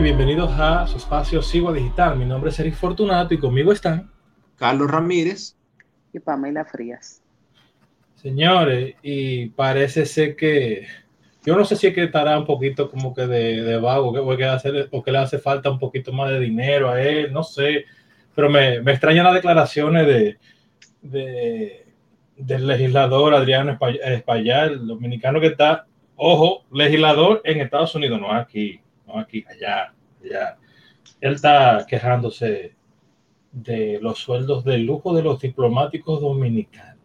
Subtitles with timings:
[0.00, 2.16] y bienvenidos a su espacio Sigo Digital.
[2.16, 4.10] Mi nombre es Eric Fortunato y conmigo están
[4.56, 5.58] Carlos Ramírez
[6.14, 7.22] y Pamela Frías.
[8.14, 10.86] Señores, y parece ser que
[11.44, 14.44] yo no sé si es que estará un poquito como que de, vago, que, que
[14.46, 17.84] hacer, o que le hace falta un poquito más de dinero a él, no sé,
[18.34, 20.38] pero me, me extrañan las declaraciones de,
[21.02, 21.86] de,
[22.36, 25.84] del legislador Adriano Espaillat, dominicano que está,
[26.16, 28.80] ojo, legislador en Estados Unidos, no aquí,
[29.18, 30.58] aquí, allá, allá.
[31.20, 32.76] Él está quejándose
[33.52, 36.98] de los sueldos de lujo de los diplomáticos dominicanos.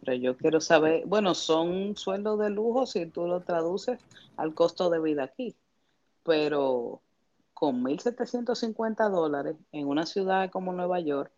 [0.00, 3.98] Pero yo quiero saber, bueno, son sueldos de lujo si tú lo traduces
[4.36, 5.54] al costo de vida aquí,
[6.22, 7.02] pero
[7.52, 11.32] con 1.750 dólares en una ciudad como Nueva York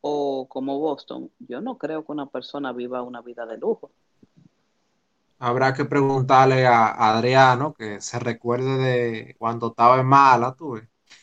[0.00, 3.90] o como Boston, yo no creo que una persona viva una vida de lujo.
[5.46, 10.80] Habrá que preguntarle a Adriano que se recuerde de cuando estaba en mala, tú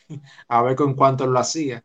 [0.48, 1.82] a ver con cuánto lo hacía.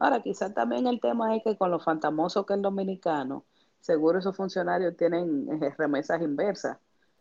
[0.00, 3.44] Ahora, quizás también el tema es que con lo fantamoso que es el dominicano,
[3.78, 6.78] seguro esos funcionarios tienen eh, remesas inversas,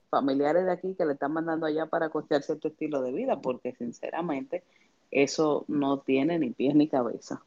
[0.09, 3.75] familiares de aquí que le están mandando allá para costear cierto estilo de vida, porque
[3.75, 4.63] sinceramente
[5.11, 7.43] eso no tiene ni pies ni cabeza.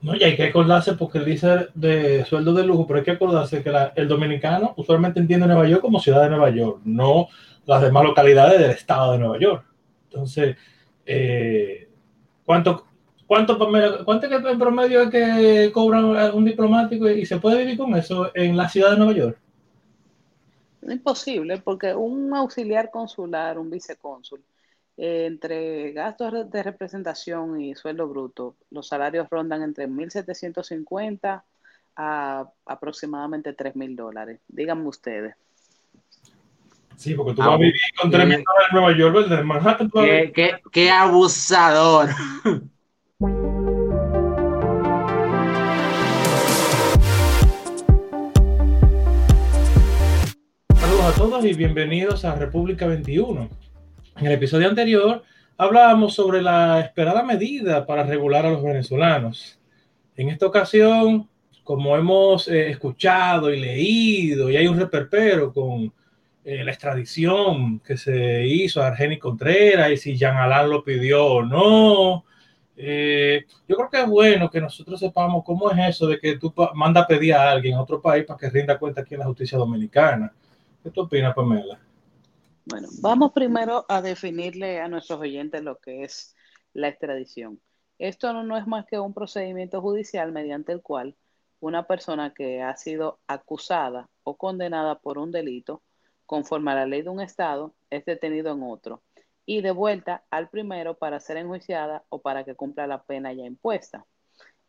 [0.00, 3.62] No, y hay que acordarse, porque dice de sueldo de lujo, pero hay que acordarse
[3.62, 7.28] que el dominicano usualmente entiende Nueva York como ciudad de Nueva York, no
[7.66, 9.64] las demás localidades del estado de Nueva York.
[10.08, 10.56] Entonces,
[11.04, 11.88] eh,
[12.44, 12.86] ¿cuánto,
[13.28, 18.56] ¿Cuánto, en promedio es que cobran un diplomático y se puede vivir con eso en
[18.56, 19.38] la ciudad de Nueva York?
[20.80, 24.40] Imposible, porque un auxiliar consular, un vicecónsul,
[25.00, 31.42] entre gastos de representación y sueldo bruto, los salarios rondan entre 1.750
[31.96, 34.40] a aproximadamente 3.000 dólares.
[34.48, 35.36] Díganme ustedes.
[36.96, 39.90] Sí, porque tú vas a vivir con 3.000 dólares en Nueva York, de Manhattan.
[39.90, 42.08] ¿Qué, qué, qué abusador.
[50.74, 53.67] Saludos a todos y bienvenidos a República 21.
[54.18, 55.22] En el episodio anterior
[55.56, 59.60] hablábamos sobre la esperada medida para regular a los venezolanos.
[60.16, 61.28] En esta ocasión,
[61.62, 65.92] como hemos eh, escuchado y leído, y hay un reperpero con
[66.44, 71.24] eh, la extradición que se hizo a Argeni Contreras y si Jean Alain lo pidió
[71.24, 72.24] o no,
[72.76, 76.52] eh, yo creo que es bueno que nosotros sepamos cómo es eso de que tú
[76.74, 79.26] mandas a pedir a alguien a otro país para que rinda cuenta aquí en la
[79.26, 80.32] justicia dominicana.
[80.82, 81.78] ¿Qué tú opinas, Pamela?
[82.68, 86.36] Bueno, vamos primero a definirle a nuestros oyentes lo que es
[86.74, 87.62] la extradición.
[87.98, 91.16] Esto no, es más que un procedimiento judicial mediante el cual
[91.60, 95.82] una persona que ha sido acusada o condenada por un delito
[96.26, 99.02] conforme a la ley de un Estado es detenido en otro
[99.46, 103.46] y de vuelta al primero para ser enjuiciada o para que cumpla la pena ya
[103.46, 104.04] impuesta.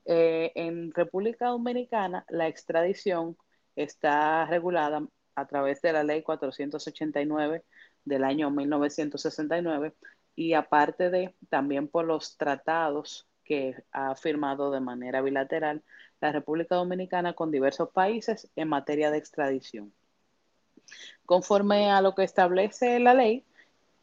[0.05, 3.35] Eh, en República Dominicana, la extradición
[3.75, 5.05] está regulada
[5.39, 7.63] a través de la ley 489
[8.05, 9.94] del año 1969
[10.35, 15.83] y aparte de también por los tratados que ha firmado de manera bilateral
[16.22, 19.94] la República Dominicana con diversos países en materia de extradición.
[21.25, 23.45] Conforme a lo que establece la ley,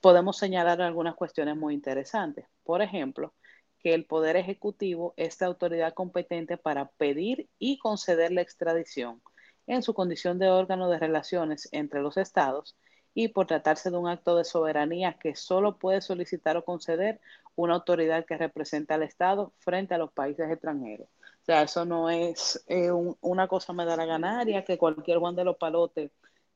[0.00, 2.47] podemos señalar algunas cuestiones muy interesantes.
[2.64, 3.34] Por ejemplo,
[3.80, 9.20] que el Poder Ejecutivo es la autoridad competente para pedir y conceder la extradición
[9.66, 12.77] en su condición de órgano de relaciones entre los estados
[13.15, 17.21] y por tratarse de un acto de soberanía que solo puede solicitar o conceder
[17.54, 21.09] una autoridad que representa al Estado frente a los países extranjeros.
[21.09, 25.34] O sea, eso no es eh, una cosa me da la ganaria que cualquier Juan
[25.34, 26.10] de los Palotes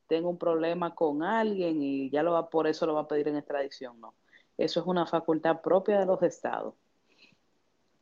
[0.07, 3.29] tenga un problema con alguien y ya lo va, por eso lo va a pedir
[3.29, 4.15] en extradición, no.
[4.59, 6.75] Eso es una facultad propia de los estados.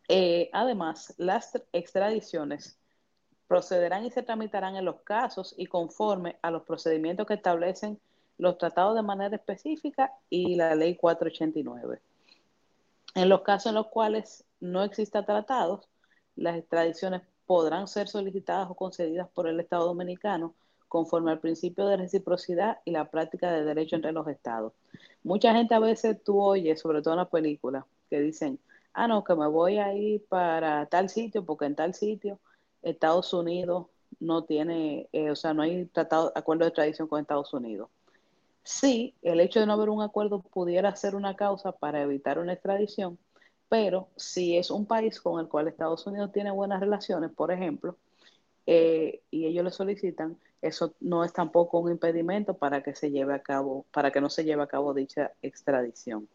[0.09, 2.81] Eh, además, las extradiciones
[3.49, 7.99] procederán y se tramitarán en los casos y conforme a los procedimientos que establecen
[8.37, 12.01] los tratados de manera específica y la ley 489.
[13.15, 15.89] En los casos en los cuales no exista tratados,
[16.37, 20.55] las extradiciones podrán ser solicitadas o concedidas por el Estado Dominicano
[20.87, 24.73] conforme al principio de reciprocidad y la práctica de derecho entre los estados.
[25.23, 28.59] Mucha gente a veces tú oyes, sobre todo en las películas, que dicen,
[28.93, 32.39] ah, no, que me voy a ir para tal sitio porque en tal sitio
[32.83, 33.87] Estados Unidos
[34.21, 37.89] no tiene, eh, o sea, no hay tratado, acuerdo de extradición con Estados Unidos.
[38.63, 42.53] Sí, el hecho de no haber un acuerdo pudiera ser una causa para evitar una
[42.53, 43.19] extradición,
[43.69, 47.97] pero si es un país con el cual Estados Unidos tiene buenas relaciones, por ejemplo,
[48.67, 53.33] eh, y ellos le solicitan, eso no es tampoco un impedimento para que se lleve
[53.35, 56.29] a cabo, para que no se lleve a cabo dicha extradición.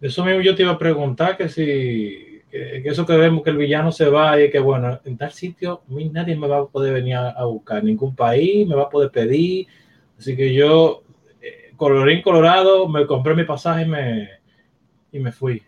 [0.00, 3.92] Eso mismo yo te iba a preguntar que si eso que vemos que el villano
[3.92, 6.92] se va y que bueno, en tal sitio a mí nadie me va a poder
[6.94, 9.66] venir a, buscar, ningún país me va a poder pedir.
[10.18, 11.02] Así que yo,
[11.40, 14.28] eh, colorín colorado, me compré mi pasaje y me,
[15.12, 15.62] y me fui.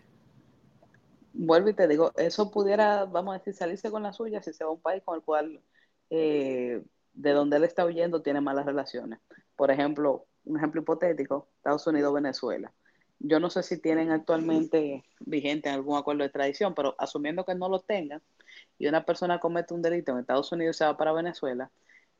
[1.33, 4.63] Vuelvo y te digo, eso pudiera, vamos a decir, salirse con la suya si se
[4.63, 5.61] va a un país con el cual,
[6.09, 6.83] eh,
[7.13, 9.19] de donde él está huyendo, tiene malas relaciones.
[9.55, 12.71] Por ejemplo, un ejemplo hipotético, Estados Unidos, Venezuela
[13.23, 17.69] yo no sé si tienen actualmente vigente algún acuerdo de extradición, pero asumiendo que no
[17.69, 18.21] lo tengan
[18.77, 21.71] y una persona comete un delito en Estados Unidos y se va para Venezuela,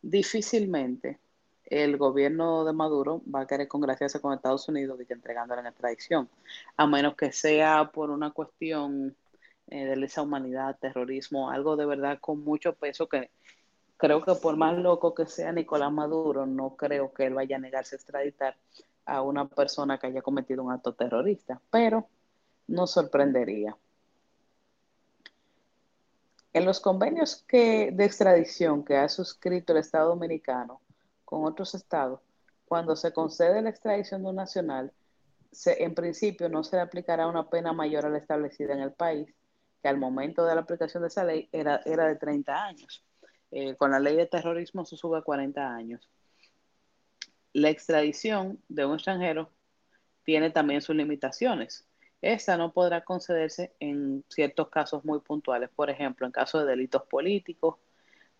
[0.01, 1.19] difícilmente
[1.65, 5.67] el gobierno de Maduro va a querer congraciarse con Estados Unidos y que entregándole en
[5.67, 6.29] extradición,
[6.77, 9.15] a menos que sea por una cuestión
[9.67, 13.29] eh, de lesa humanidad, terrorismo, algo de verdad con mucho peso que
[13.97, 17.59] creo que por más loco que sea Nicolás Maduro, no creo que él vaya a
[17.59, 18.55] negarse a extraditar
[19.05, 22.07] a una persona que haya cometido un acto terrorista, pero
[22.67, 23.75] no sorprendería.
[26.53, 30.81] En los convenios de extradición que ha suscrito el Estado Dominicano
[31.25, 32.19] con otros estados,
[32.65, 34.91] cuando se concede la extradición de un nacional,
[35.51, 38.91] se, en principio no se le aplicará una pena mayor a la establecida en el
[38.91, 39.33] país,
[39.81, 43.03] que al momento de la aplicación de esa ley era, era de 30 años.
[43.51, 46.09] Eh, con la ley de terrorismo se sube a 40 años
[47.53, 49.49] la extradición de un extranjero
[50.23, 51.85] tiene también sus limitaciones.
[52.21, 57.03] Esta no podrá concederse en ciertos casos muy puntuales, por ejemplo, en caso de delitos
[57.03, 57.75] políticos,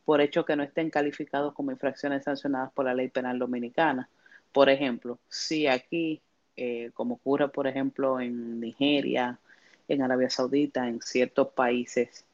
[0.06, 4.10] por hechos que no estén calificados como infracciones sancionadas por la ley penal dominicana.
[4.52, 6.22] Por ejemplo, si aquí,
[6.56, 9.40] eh, como ocurre, por ejemplo, en Nigeria,
[9.88, 12.26] en Arabia Saudita, en ciertos países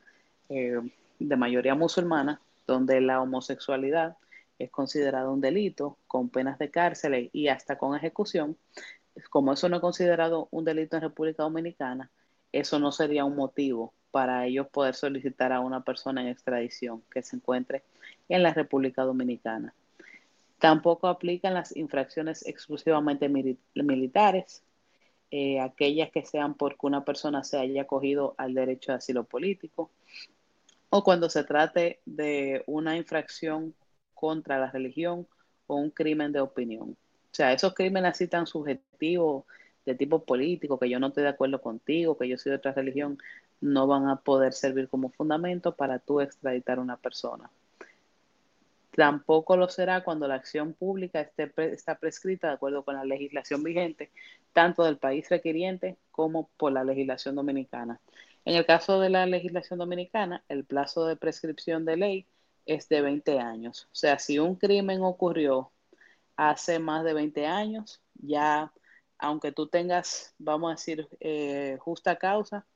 [0.50, 0.80] eh,
[1.18, 4.18] de mayoría musulmana, donde la homosexualidad
[4.60, 8.58] es considerado un delito con penas de cárcel y hasta con ejecución,
[9.30, 12.12] como eso no es considerado un delito en República Dominicana,
[12.52, 17.22] eso no sería un motivo para ellos poder solicitar a una persona en extradición que
[17.22, 17.84] se encuentre
[18.28, 19.74] en la República Dominicana.
[20.58, 23.30] Tampoco aplican las infracciones exclusivamente
[23.76, 24.64] militares,
[25.32, 29.92] eh, aquellas que sean porque una persona se haya acogido al derecho de asilo político,
[30.90, 33.76] o cuando se trate de una infracción
[34.20, 35.26] contra la religión
[35.68, 36.90] o un crimen de opinión.
[36.92, 39.46] O sea, esos crímenes así tan subjetivos
[39.86, 42.74] de tipo político, que yo no estoy de acuerdo contigo, que yo soy de otra
[42.74, 43.18] religión,
[43.62, 47.50] no van a poder servir como fundamento para tú extraditar a una persona.
[48.92, 53.64] Tampoco lo será cuando la acción pública esté está prescrita de acuerdo con la legislación
[53.64, 54.12] vigente,
[54.52, 58.02] tanto del país requiriente como por la legislación dominicana.
[58.44, 62.26] En el caso de la legislación dominicana, el plazo de prescripción de ley
[62.70, 63.86] es de 20 años.
[63.92, 65.72] O sea, si un crimen ocurrió
[66.36, 68.72] hace más de 20 años, ya,
[69.18, 72.68] aunque tú tengas, vamos a decir, eh, justa causa,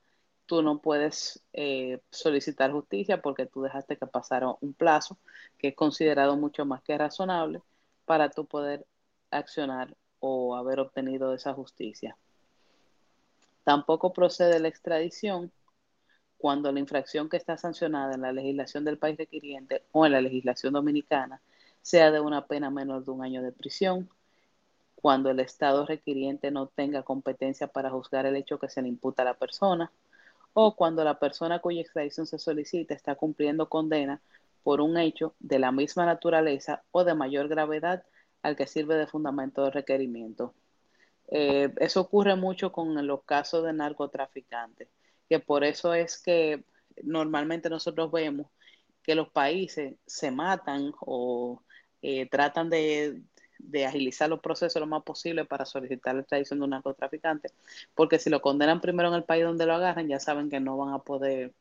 [0.46, 5.16] tú no puedes eh, solicitar justicia porque tú dejaste que pasara un plazo
[5.58, 7.62] que es considerado mucho más que razonable
[8.04, 8.84] para tú poder
[9.30, 12.16] accionar o haber obtenido esa justicia.
[13.62, 15.52] Tampoco procede la extradición
[16.44, 20.20] cuando la infracción que está sancionada en la legislación del país requiriente o en la
[20.20, 21.40] legislación dominicana
[21.80, 24.10] sea de una pena menor de un año de prisión,
[24.94, 29.22] cuando el Estado requiriente no tenga competencia para juzgar el hecho que se le imputa
[29.22, 29.90] a la persona,
[30.52, 34.20] o cuando la persona cuya extradición se solicita está cumpliendo condena
[34.62, 38.04] por un hecho de la misma naturaleza o de mayor gravedad
[38.42, 40.52] al que sirve de fundamento de requerimiento.
[41.28, 44.88] Eh, eso ocurre mucho con los casos de narcotraficantes
[45.28, 46.64] que por eso es que
[47.02, 48.48] normalmente nosotros vemos
[49.02, 51.62] que los países se matan o
[52.02, 53.22] eh, tratan de,
[53.86, 57.48] agilizar los procesos lo más posible para solicitar la extradición de un narcotraficante,
[57.94, 60.76] porque si lo condenan primero en el país donde lo agarran, ya saben que no
[60.76, 61.54] van a poder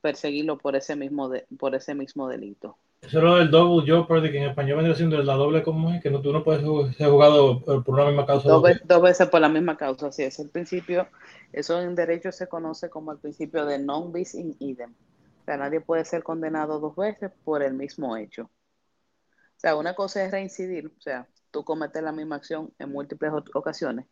[0.00, 2.76] perseguirlo por ese mismo, por ese mismo delito.
[3.06, 6.02] Eso es lo del double jeopardy, que en español vendría siendo la doble como es,
[6.02, 6.62] que no, tú no puedes
[6.96, 8.48] ser jugado por una misma causa.
[8.48, 10.38] Dos, veces por la misma causa, así es.
[10.38, 11.06] El principio,
[11.52, 14.94] eso en derecho se conoce como el principio de non bis in idem.
[15.42, 18.44] O sea, nadie puede ser condenado dos veces por el mismo hecho.
[18.44, 23.32] O sea, una cosa es reincidir, o sea, tú cometes la misma acción en múltiples
[23.54, 24.06] ocasiones,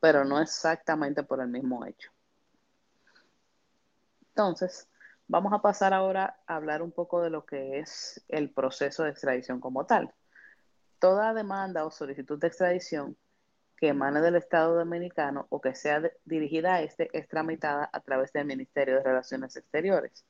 [0.00, 2.10] pero no exactamente por el mismo hecho.
[4.30, 4.88] Entonces,
[5.30, 9.10] Vamos a pasar ahora a hablar un poco de lo que es el proceso de
[9.10, 10.14] extradición como tal.
[10.98, 13.14] Toda demanda o solicitud de extradición
[13.76, 18.32] que emane del Estado Dominicano o que sea dirigida a este es tramitada a través
[18.32, 20.24] del Ministerio de Relaciones Exteriores.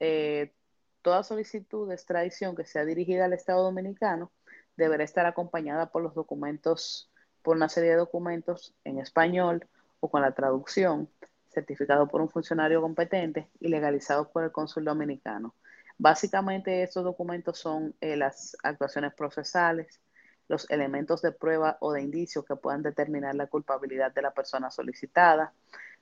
[0.00, 0.52] Eh,
[1.00, 4.32] toda solicitud de extradición que sea dirigida al Estado Dominicano
[4.76, 7.08] deberá estar acompañada por los documentos,
[7.42, 9.68] por una serie de documentos en español
[10.00, 11.08] o con la traducción,
[11.54, 15.54] certificado por un funcionario competente y legalizado por el cónsul dominicano.
[15.98, 20.00] Básicamente estos documentos son eh, las actuaciones procesales,
[20.48, 24.70] los elementos de prueba o de indicio que puedan determinar la culpabilidad de la persona
[24.70, 25.54] solicitada,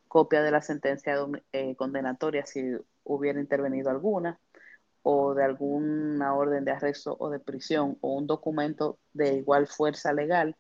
[0.09, 1.17] copia de la sentencia
[1.53, 4.39] eh, condenatoria si hubiera intervenido alguna,
[5.03, 10.13] o de alguna orden de arresto o de prisión, o un documento de igual fuerza
[10.13, 10.57] legal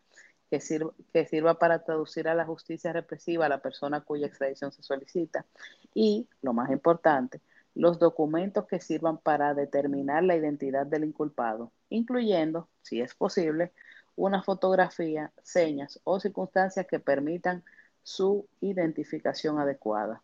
[0.52, 4.71] que sirva, que sirva para traducir a la justicia represiva a la persona cuya extradición
[4.71, 5.47] se solicita.
[5.94, 7.40] Y, lo más importante,
[7.75, 13.73] los documentos que sirvan para determinar la identidad del inculpado, incluyendo, si es posible,
[14.14, 17.64] una fotografía, señas o circunstancias que permitan
[18.02, 20.21] su identificación adecuada.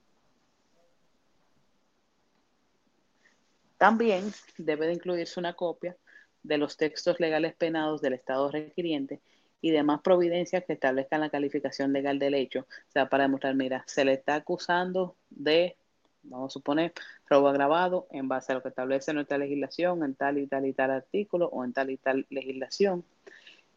[3.78, 5.96] También debe de incluirse una copia
[6.42, 9.22] de los textos legales penados del Estado requiriente
[9.60, 13.84] y demás providencias que establezcan la calificación legal del hecho, o sea, para demostrar, mira,
[13.86, 15.76] se le está acusando de
[16.22, 16.92] vamos a suponer,
[17.28, 20.72] robo agravado en base a lo que establece nuestra legislación en tal y tal y
[20.72, 23.04] tal artículo o en tal y tal legislación.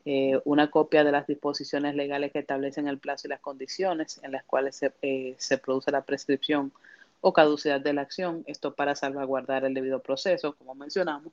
[0.03, 4.31] Eh, una copia de las disposiciones legales que establecen el plazo y las condiciones en
[4.31, 6.73] las cuales se, eh, se produce la prescripción
[7.21, 11.31] o caducidad de la acción, esto para salvaguardar el debido proceso, como mencionamos.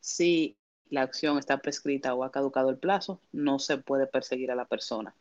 [0.00, 0.56] Si
[0.90, 4.66] la acción está prescrita o ha caducado el plazo, no se puede perseguir a la
[4.66, 5.14] persona.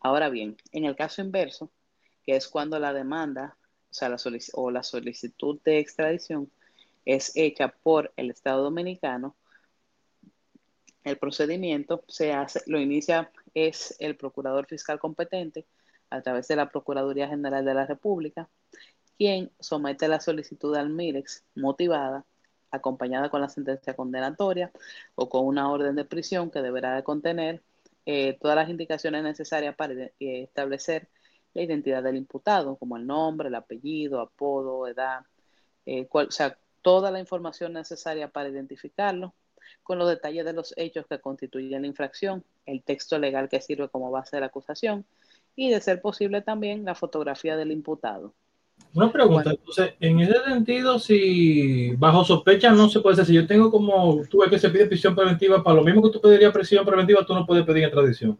[0.00, 1.70] Ahora bien, en el caso inverso,
[2.24, 3.56] que es cuando la demanda
[3.90, 4.16] o, sea, la
[4.54, 6.50] o la solicitud de extradición
[7.04, 9.34] es hecha por el Estado Dominicano,
[11.02, 15.66] el procedimiento se hace, lo inicia es el procurador fiscal competente
[16.10, 18.48] a través de la Procuraduría General de la República,
[19.16, 22.24] quien somete la solicitud al MIREX motivada,
[22.70, 24.72] acompañada con la sentencia condenatoria
[25.14, 27.62] o con una orden de prisión que deberá de contener
[28.06, 31.08] eh, todas las indicaciones necesarias para eh, establecer
[31.54, 35.24] la identidad del imputado, como el nombre, el apellido, apodo, edad,
[35.86, 39.34] eh, o sea, toda la información necesaria para identificarlo,
[39.82, 43.88] con los detalles de los hechos que constituyen la infracción, el texto legal que sirve
[43.88, 45.04] como base de la acusación
[45.56, 48.34] y, de ser posible, también la fotografía del imputado.
[48.92, 53.46] Una pregunta, entonces, en ese sentido, si bajo sospecha no se puede hacer, si yo
[53.46, 56.52] tengo como, tú ves que se pide prisión preventiva, para lo mismo que tú pedirías
[56.52, 58.36] prisión preventiva, tú no puedes pedir extradición.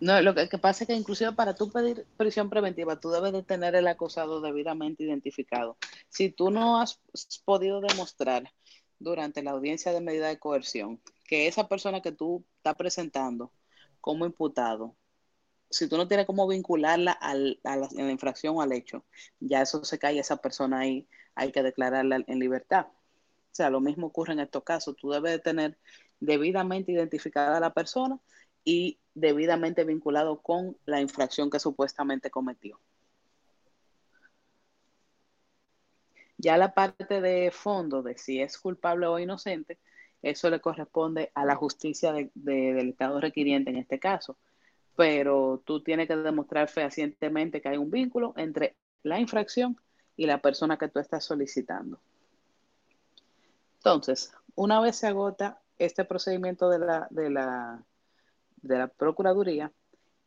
[0.00, 3.42] No, lo que, pasa es que inclusive para tú pedir prisión preventiva, tú debes de
[3.42, 5.76] tener el acusado debidamente identificado.
[6.08, 6.98] Si tú no has
[7.44, 8.50] podido demostrar
[8.98, 13.52] durante la audiencia de medida de coerción que esa persona que tú estás presentando
[14.00, 14.96] como imputado,
[15.70, 19.04] si tú no tienes cómo vincularla a, la, infracción o al hecho,
[19.38, 22.86] ya eso se cae, esa persona ahí hay que declararla en libertad.
[22.88, 24.96] O sea, lo mismo ocurre en estos casos.
[24.96, 25.78] Tú debes de tener
[26.20, 28.18] debidamente identificada a la persona
[28.64, 32.80] y debidamente vinculado con la infracción que supuestamente cometió.
[36.36, 39.78] Ya la parte de fondo de si es culpable o inocente,
[40.22, 44.38] eso le corresponde a la justicia del Estado requiriente en este caso.
[45.00, 49.80] Pero tú tienes que demostrar fehacientemente que hay un vínculo entre la infracción
[50.14, 51.98] y la persona que tú estás solicitando.
[53.76, 57.82] Entonces, una vez se agota este procedimiento de la, de la
[58.60, 59.72] de la Procuraduría,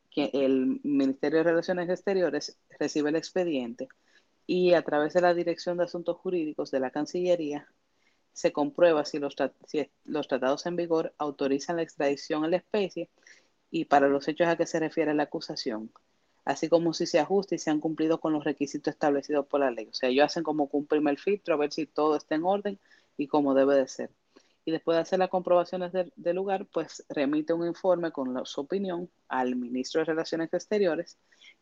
[0.09, 3.89] que el Ministerio de Relaciones Exteriores recibe el expediente
[4.47, 7.67] y a través de la Dirección de Asuntos Jurídicos de la Cancillería
[8.31, 9.35] se comprueba si los,
[9.67, 13.11] si los tratados en vigor autorizan la extradición en la especie
[13.73, 15.91] y para los hechos a que se refiere la acusación,
[16.45, 19.71] así como si se ajusta y se han cumplido con los requisitos establecidos por la
[19.71, 19.87] ley.
[19.89, 22.79] O sea, ellos hacen como un primer filtro a ver si todo está en orden
[23.17, 24.11] y como debe de ser
[24.65, 29.09] y después de hacer las comprobaciones del lugar, pues remite un informe con su opinión
[29.27, 31.17] al ministro de Relaciones Exteriores,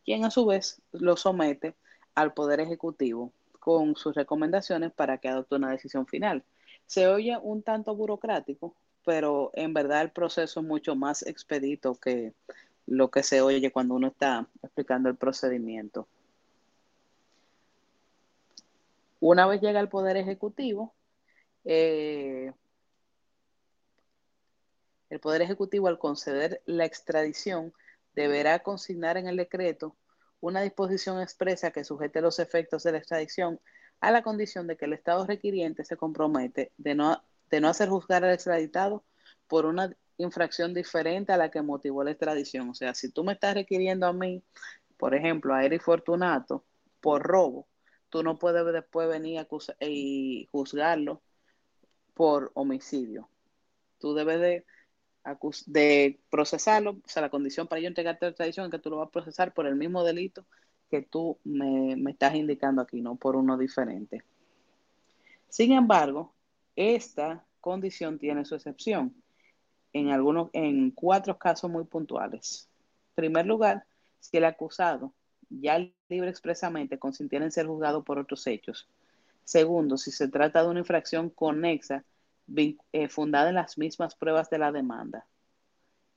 [0.06, 1.75] quien a su vez lo somete
[2.13, 6.44] al Poder Ejecutivo con sus recomendaciones para que adopte una decisión final.
[6.86, 12.34] Se oye un tanto burocrático, pero en verdad el proceso es mucho más expedito que
[12.86, 16.08] lo que se oye cuando uno está explicando el procedimiento.
[19.20, 20.93] Una vez llega al Poder Ejecutivo,
[21.63, 22.51] eh,
[25.10, 27.74] el Poder Ejecutivo, al conceder la extradición,
[28.15, 29.96] deberá consignar en el decreto
[30.39, 33.60] una disposición expresa que sujete los efectos de la extradición
[34.00, 37.89] a la condición de que el Estado requiriente se compromete de no, de no hacer
[37.89, 39.03] juzgar al extraditado
[39.48, 42.70] por una infracción diferente a la que motivó la extradición.
[42.70, 44.43] O sea, si tú me estás requiriendo a mí,
[44.98, 46.63] por ejemplo, a Eric Fortunato,
[47.01, 47.67] por robo,
[48.10, 49.46] tú no puedes después venir
[49.79, 51.22] y juzgarlo
[52.13, 53.29] por homicidio.
[54.00, 54.65] Tú debes de
[55.67, 58.98] de procesarlo, o sea, la condición para yo entregarte la extradición es que tú lo
[58.98, 60.46] vas a procesar por el mismo delito
[60.89, 64.24] que tú me, me estás indicando aquí, no por uno diferente.
[65.48, 66.34] Sin embargo,
[66.82, 69.16] esta condición tiene su excepción
[69.94, 72.70] en algunos, en cuatro casos muy puntuales.
[73.10, 73.86] En primer lugar,
[74.20, 75.14] si el acusado
[75.50, 75.78] ya
[76.10, 78.88] libre expresamente consintiera en ser juzgado por otros hechos.
[79.44, 82.04] Segundo, si se trata de una infracción conexa
[82.56, 85.26] eh, fundada en las mismas pruebas de la demanda.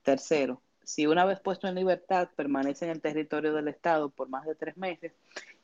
[0.03, 4.45] Tercero, si una vez puesto en libertad permanece en el territorio del Estado por más
[4.47, 5.13] de tres meses.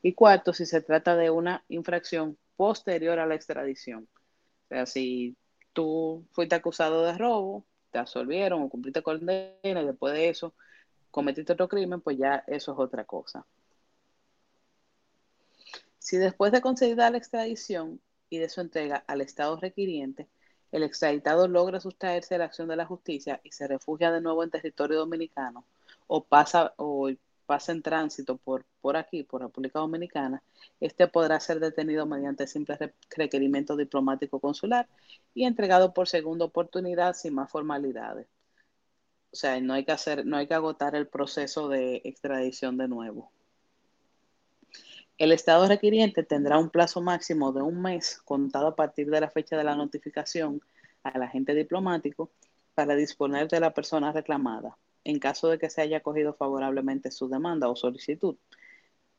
[0.02, 4.08] Y cuarto, si se trata de una infracción posterior a la extradición.
[4.70, 5.36] Sea, si
[5.72, 10.54] tú fuiste acusado de robo, te absolvieron o cumpliste condena y después de eso
[11.10, 13.44] cometiste otro crimen, pues ya eso es otra cosa.
[15.98, 18.00] Si después de concedida la extradición
[18.30, 20.28] y de su entrega al Estado requiriente,
[20.70, 24.44] el extraditado logra sustraerse de la acción de la justicia y se refugia de nuevo
[24.44, 25.66] en territorio dominicano
[26.06, 27.10] o pasa, o
[27.50, 30.40] pasa en tránsito por, por aquí, por República Dominicana,
[30.78, 34.88] este podrá ser detenido mediante simple requerimiento diplomático consular
[35.34, 38.28] y entregado por segunda oportunidad sin más formalidades.
[39.32, 42.86] O sea, no hay que hacer, no hay que agotar el proceso de extradición de
[42.86, 43.32] nuevo.
[45.18, 49.28] El Estado requiriente tendrá un plazo máximo de un mes contado a partir de la
[49.28, 50.62] fecha de la notificación
[51.02, 52.30] al agente diplomático
[52.76, 57.28] para disponer de la persona reclamada, en caso de que se haya acogido favorablemente su
[57.28, 58.36] demanda o solicitud.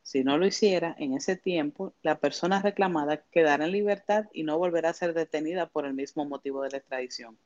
[0.04, 4.58] Si no lo hiciera, en ese tiempo, la persona reclamada quedará en libertad y no
[4.58, 7.38] volverá a ser detenida por el mismo motivo de la extradición.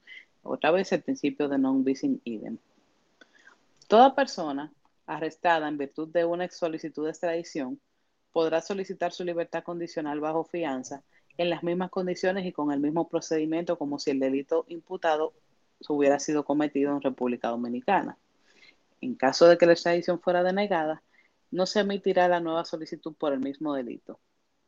[0.42, 2.58] Otra vez el principio de non bis in idem.
[3.88, 4.72] Toda persona
[5.06, 7.80] arrestada en virtud de una solicitud de extradición
[8.32, 11.04] podrá solicitar su libertad condicional bajo fianza
[11.38, 15.34] en las mismas condiciones y con el mismo procedimiento como si el delito imputado
[15.90, 18.18] hubiera sido cometido en República Dominicana.
[19.02, 21.04] En caso de que la extradición fuera denegada,
[21.52, 24.20] no se emitirá la nueva solicitud por el mismo delito,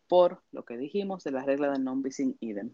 [0.07, 2.73] por lo que dijimos de la regla del non bis in idem.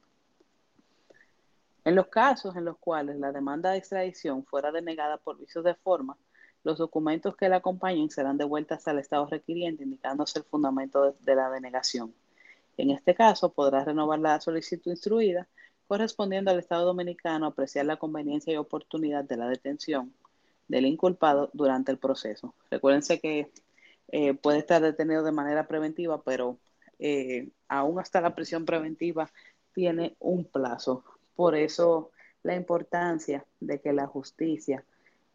[1.86, 5.76] En los casos en los cuales la demanda de extradición fuera denegada por vicios de
[5.76, 6.18] forma,
[6.64, 11.50] los documentos que la acompañen serán devueltos al Estado requiriente, indicándose el fundamento de, la
[11.50, 12.14] denegación.
[12.78, 15.48] En este caso, podrá renovar la solicitud instruida,
[15.88, 20.14] correspondiendo al Estado dominicano apreciar la conveniencia y oportunidad de la detención
[20.68, 22.54] del inculpado durante el proceso.
[22.70, 23.52] Recuérdense que
[24.10, 26.58] eh, puede estar detenido de manera preventiva, pero
[27.00, 29.32] eh, aún hasta la prisión preventiva
[29.74, 31.04] tiene un plazo.
[31.36, 32.12] Por eso
[32.44, 34.84] la importancia de que la justicia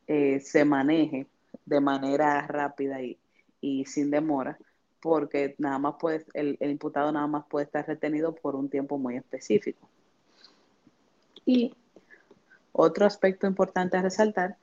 [0.07, 1.27] eh, se maneje
[1.65, 4.59] de manera rápida y, sin demora,
[5.01, 9.17] porque nada más puede, el, imputado nada más puede estar retenido por un tiempo muy
[9.17, 9.89] específico.
[11.45, 11.75] Y
[12.73, 14.57] otro aspecto importante a resaltar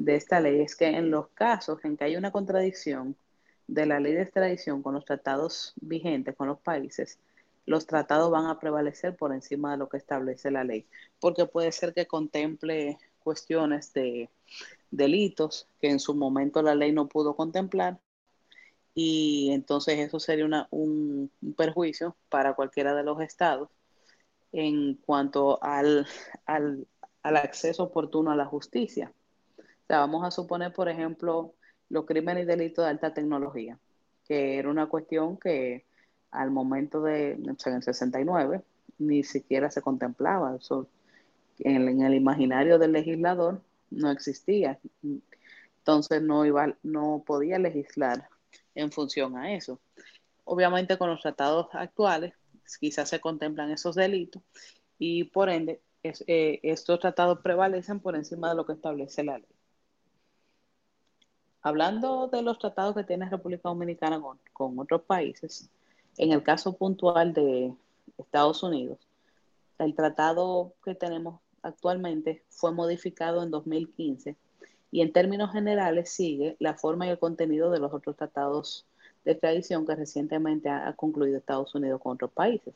[0.00, 3.16] de esta ley es que en los casos en que hay una contradicción
[3.66, 7.18] de la ley de extradición con los tratados vigentes con los países,
[7.66, 10.86] los tratados van a prevalecer por encima de lo que establece la ley,
[11.20, 14.30] porque puede ser que contemple cuestiones de
[14.90, 18.00] delitos que en su momento la ley no pudo contemplar
[18.94, 23.68] y entonces eso sería una, un, perjuicio para cualquiera de los estados
[24.52, 26.06] en cuanto al,
[26.46, 26.86] al,
[27.22, 29.12] al, acceso oportuno a la justicia.
[29.90, 31.52] Sea, vamos a suponer, por ejemplo,
[31.88, 33.76] los crímenes y delitos de alta tecnología,
[34.24, 35.84] que era una cuestión que
[36.30, 38.62] al momento de, o sea, en el 69,
[38.98, 40.54] ni siquiera se contemplaba.
[40.54, 40.86] Eso,
[41.58, 44.78] en el imaginario del legislador no existía.
[45.78, 48.28] Entonces no iba, no podía legislar
[48.76, 49.80] en función a eso.
[50.44, 52.32] Obviamente con los tratados actuales
[52.78, 54.40] quizás se contemplan esos delitos
[55.00, 59.59] y por ende eh, estos tratados prevalecen por encima de lo que establece la ley.
[61.62, 65.70] Hablando de los tratados que tiene República Dominicana con, con otros países,
[66.16, 67.74] en el caso puntual de
[68.18, 68.98] Estados Unidos,
[69.78, 74.36] el tratado que tenemos actualmente fue modificado en 2015
[74.90, 78.86] y en términos generales sigue la forma y el contenido de los otros tratados
[79.24, 82.74] de extradición que recientemente ha, concluido Estados Unidos con otros países.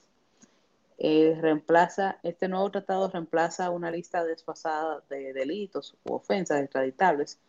[0.99, 7.41] Eh, reemplaza, este nuevo tratado reemplaza una lista desfasada de delitos u ofensas extraditables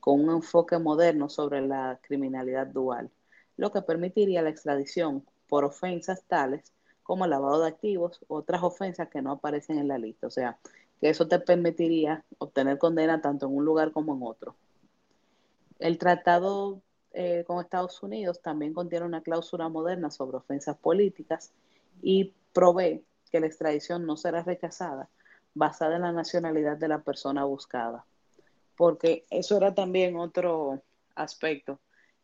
[0.00, 3.10] con un enfoque moderno sobre la criminalidad dual,
[3.56, 9.20] lo que permitiría la extradición por ofensas tales como lavado de activos, otras ofensas que
[9.20, 10.26] no aparecen en la lista.
[10.26, 10.58] O sea,
[11.00, 14.54] que eso te permitiría obtener condena tanto en un lugar como en otro.
[15.78, 16.82] El tratado
[17.12, 21.52] eh, con Estados Unidos también contiene una cláusula moderna sobre ofensas políticas
[22.02, 25.08] y provee que la extradición no será rechazada
[25.54, 28.04] basada en la nacionalidad de la persona buscada.
[28.80, 30.82] Porque eso era también otro
[31.14, 31.78] aspecto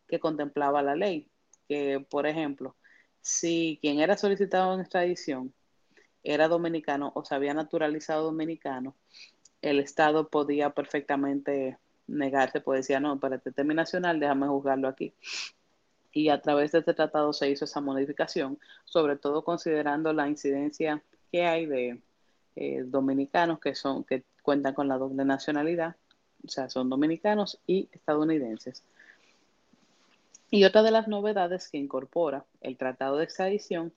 [0.07, 1.29] que contemplaba la ley,
[1.67, 2.75] que por ejemplo,
[3.21, 5.53] si quien era solicitado en extradición
[6.23, 8.95] era dominicano o se había naturalizado dominicano,
[9.61, 15.13] el Estado podía perfectamente negarse, pues decía, no, para este tema nacional, déjame juzgarlo aquí.
[16.11, 21.03] Y a través de este tratado se hizo esa modificación, sobre todo considerando la incidencia
[21.31, 22.01] que hay de
[22.55, 25.97] eh, dominicanos que son que cuentan con la doble nacionalidad,
[26.45, 28.83] o sea, son dominicanos y estadounidenses.
[30.49, 33.93] Y otra de las novedades que incorpora el Tratado de Extradición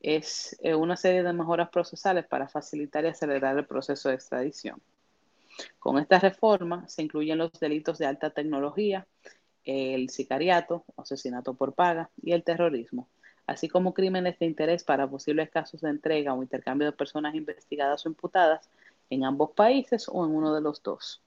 [0.00, 4.82] es eh, una serie de mejoras procesales para facilitar y acelerar el proceso de extradición.
[5.78, 9.06] Con esta reforma se incluyen los delitos de alta tecnología,
[9.64, 13.08] el sicariato, asesinato por paga y el terrorismo,
[13.46, 18.04] así como crímenes de interés para posibles casos de entrega o intercambio de personas investigadas
[18.04, 18.68] o imputadas
[19.08, 21.22] en ambos países o en uno de los dos.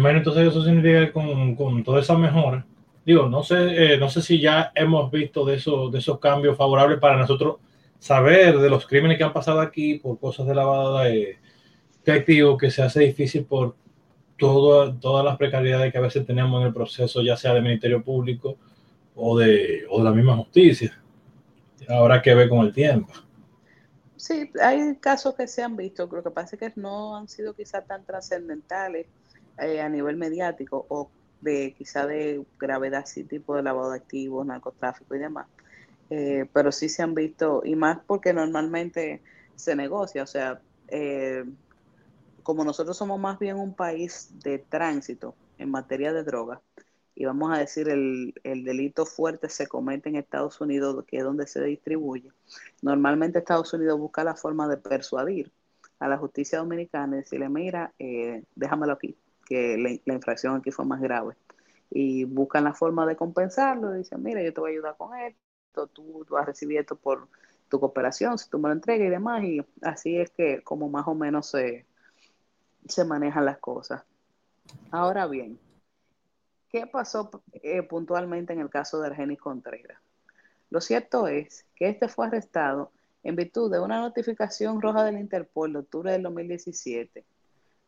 [0.00, 2.64] Bien, entonces eso significa que con, con toda esa mejora,
[3.04, 6.56] digo, no sé, eh, no sé si ya hemos visto de, eso, de esos cambios
[6.56, 7.56] favorables para nosotros
[7.98, 11.38] saber de los crímenes que han pasado aquí por cosas de lavado de,
[12.04, 13.76] que se hace difícil por
[14.36, 18.02] todo, todas las precariedades que a veces tenemos en el proceso, ya sea de Ministerio
[18.02, 18.56] Público
[19.14, 21.00] o de, o de la misma justicia.
[21.88, 23.12] Habrá que ver con el tiempo.
[24.16, 27.54] Sí, hay casos que se han visto, lo que pasa es que no han sido
[27.54, 29.06] quizá tan trascendentales
[29.58, 31.10] eh, a nivel mediático o
[31.40, 35.46] de quizá de gravedad, sí, tipo de lavado de activos, narcotráfico y demás.
[36.10, 39.22] Eh, pero sí se han visto, y más porque normalmente
[39.56, 41.44] se negocia, o sea, eh,
[42.42, 46.60] como nosotros somos más bien un país de tránsito en materia de droga,
[47.14, 51.24] y vamos a decir el, el, delito fuerte se comete en Estados Unidos, que es
[51.24, 52.30] donde se distribuye,
[52.82, 55.50] normalmente Estados Unidos busca la forma de persuadir
[55.98, 60.84] a la justicia dominicana y decirle, mira, eh, déjamelo aquí, que la, infracción aquí fue
[60.84, 61.34] más grave.
[61.90, 65.86] Y buscan la forma de compensarlo, dicen, mira, yo te voy a ayudar con esto,
[65.88, 67.28] tú, tú vas a recibir esto por
[67.68, 71.06] tu cooperación, si tú me lo entregas y demás, y así es que como más
[71.08, 71.86] o menos se,
[72.86, 74.04] se manejan las cosas.
[74.90, 75.58] Ahora bien,
[76.68, 80.00] ¿qué pasó eh, puntualmente en el caso de Argenis Contreras?
[80.70, 85.72] Lo cierto es que este fue arrestado en virtud de una notificación roja del Interpol
[85.72, 87.24] de octubre del 2017,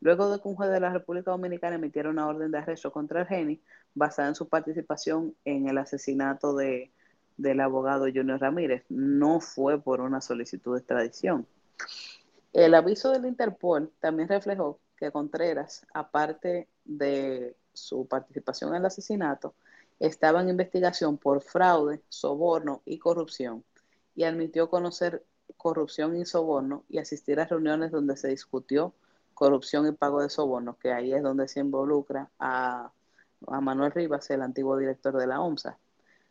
[0.04, 3.22] luego de que un juez de la República Dominicana emitiera una orden de arresto contra
[3.22, 3.58] Argenis
[3.94, 6.92] basada en su participación en el asesinato de,
[7.38, 8.84] del abogado Junior Ramírez.
[8.90, 11.46] No fue por una solicitud de extradición.
[12.52, 19.54] El aviso del Interpol también reflejó que Contreras, aparte de su participación en el asesinato,
[19.98, 23.64] estaba en investigación por fraude, soborno y corrupción
[24.14, 25.24] y admitió conocer
[25.56, 28.92] corrupción y soborno y asistir a reuniones donde se discutió
[29.34, 32.92] corrupción y pago de soborno, que ahí es donde se involucra a,
[33.46, 35.78] a Manuel Rivas, el antiguo director de la OMSA.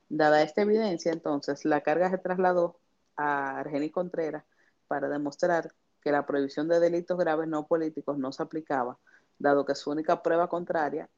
[0.10, 2.80] Dada esta evidencia, entonces, la carga se trasladó
[3.16, 4.44] a Argenis Contreras
[4.88, 8.98] para demostrar que la prohibición de delitos graves no políticos no se aplicaba,
[9.40, 11.10] dado que su única prueba contraria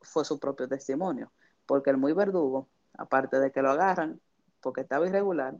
[0.00, 1.30] fue su propio testimonio,
[1.66, 4.20] porque el muy verdugo, aparte de que lo agarran
[4.60, 5.56] porque estaba irregular,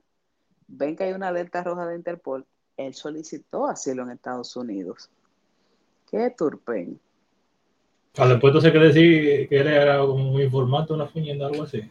[0.66, 5.10] ven que hay una alerta roja de Interpol, él solicitó asilo en Estados Unidos.
[6.10, 7.00] Qué turpen.
[8.16, 11.82] Al después se quiere decir que él era un informante, una fuñenda, algo así.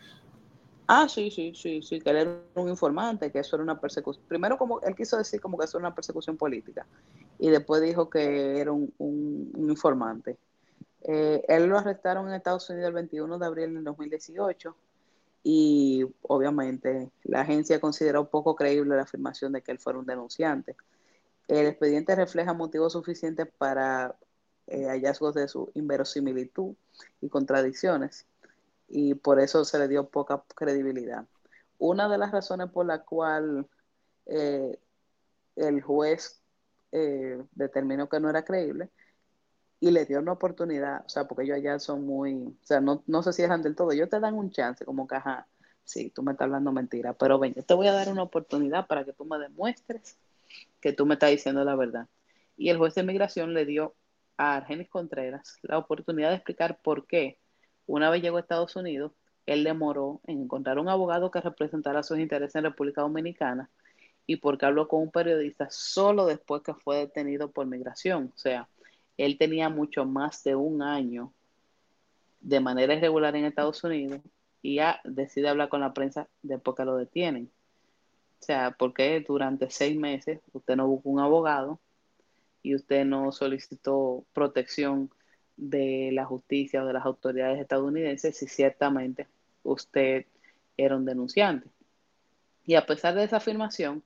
[0.92, 4.26] Ah, sí, sí, sí, sí, que él era un informante, que eso era una persecución.
[4.28, 6.86] Primero, como él quiso decir como que eso era una persecución política,
[7.38, 8.92] y después dijo que era un,
[9.56, 10.38] informante.
[11.04, 14.76] Eh, él lo arrestaron en Estados Unidos el 21 de abril del 2018
[15.44, 20.76] y obviamente la agencia consideró poco creíble la afirmación de que él fuera un denunciante.
[21.50, 24.16] El expediente refleja motivos suficientes para
[24.68, 26.76] eh, hallazgos de su inverosimilitud
[27.22, 28.28] y contradicciones
[28.88, 31.26] y por eso se le dio poca credibilidad.
[31.80, 33.68] Una de las razones por la cual
[34.28, 34.80] eh,
[35.56, 36.40] el juez
[36.92, 38.92] eh, determinó que no era creíble
[39.80, 43.04] y le dio una oportunidad, o sea, porque ellos allá son muy, o sea, no,
[43.08, 45.48] no se cierran del todo, ellos te dan un chance, como ajá,
[45.84, 48.86] sí, tú me estás hablando mentira, pero ven, yo te voy a dar una oportunidad
[48.86, 50.20] para que tú me demuestres
[50.82, 52.08] que tú me estás diciendo la verdad.
[52.58, 53.96] Y el juez de inmigración le dio
[54.38, 57.40] a Argenis Contreras la oportunidad de explicar por qué
[57.86, 59.14] una vez llegó a Estados Unidos,
[59.48, 63.70] él demoró en encontrar un abogado que representara sus intereses en República Dominicana
[64.28, 68.32] y porque habló con un periodista solo después que fue detenido por migración.
[68.36, 68.70] O sea,
[69.18, 71.34] él tenía mucho más de un año
[72.42, 74.22] de manera irregular en Estados Unidos
[74.62, 77.52] y ya decide hablar con la prensa después que lo detienen.
[78.42, 81.80] O sea, porque durante seis meses usted no buscó un abogado
[82.64, 85.12] y usted no solicitó protección
[85.58, 89.28] de la justicia o de las autoridades estadounidenses si ciertamente
[89.64, 90.26] usted
[90.78, 91.70] era un denunciante.
[92.66, 94.04] Y a pesar de esa afirmación,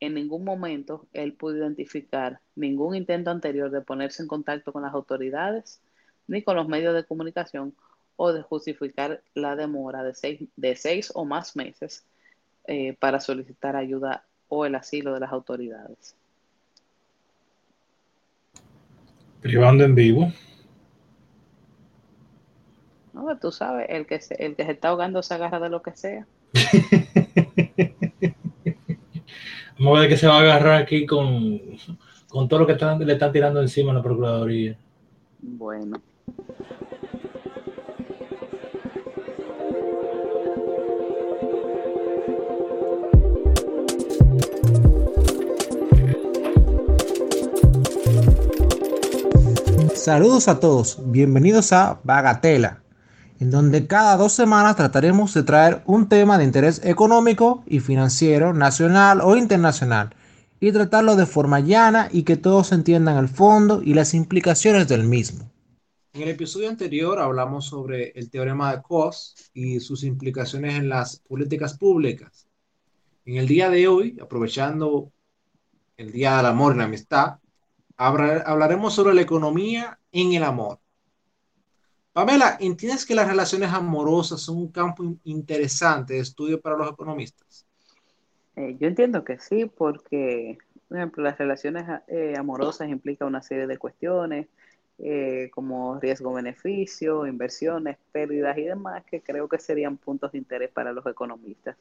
[0.00, 4.94] en ningún momento él pudo identificar ningún intento anterior de ponerse en contacto con las
[4.94, 5.80] autoridades
[6.26, 7.74] ni con los medios de comunicación
[8.16, 12.04] o de justificar la demora de seis, de seis o más meses
[12.70, 16.14] eh, para solicitar ayuda o el asilo de las autoridades.
[19.40, 20.30] Privando en vivo.
[23.14, 25.80] No, tú sabes, el que se, el que se está ahogando se agarra de lo
[25.80, 26.26] que sea.
[29.78, 31.58] Vamos a ver que se va a agarrar aquí con,
[32.28, 34.76] con todo lo que están, le están tirando encima a la Procuraduría.
[35.40, 36.02] Bueno.
[49.98, 52.82] Saludos a todos, bienvenidos a Bagatela,
[53.40, 58.54] en donde cada dos semanas trataremos de traer un tema de interés económico y financiero,
[58.54, 60.14] nacional o internacional,
[60.60, 65.02] y tratarlo de forma llana y que todos entiendan el fondo y las implicaciones del
[65.02, 65.50] mismo.
[66.12, 71.18] En el episodio anterior hablamos sobre el teorema de Coase y sus implicaciones en las
[71.28, 72.46] políticas públicas.
[73.26, 75.10] En el día de hoy, aprovechando
[75.96, 77.38] el Día del Amor y la Amistad,
[77.98, 80.78] hablaremos sobre la economía en el amor.
[82.12, 87.66] Pamela, ¿entiendes que las relaciones amorosas son un campo interesante de estudio para los economistas?
[88.56, 90.58] Eh, yo entiendo que sí, porque,
[90.88, 94.48] por ejemplo, las relaciones eh, amorosas implican una serie de cuestiones
[94.98, 100.92] eh, como riesgo-beneficio, inversiones, pérdidas y demás, que creo que serían puntos de interés para
[100.92, 101.76] los economistas.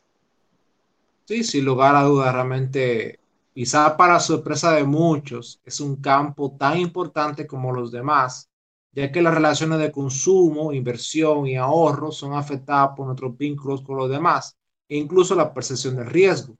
[1.25, 3.19] Sí, sin lugar a dudas, realmente,
[3.57, 8.51] quizá para sorpresa de muchos, es un campo tan importante como los demás
[8.91, 13.97] ya que las relaciones de consumo, inversión y ahorro son afectadas por nuestros vínculos con
[13.97, 14.55] los demás
[14.87, 16.55] e incluso la percepción del riesgo.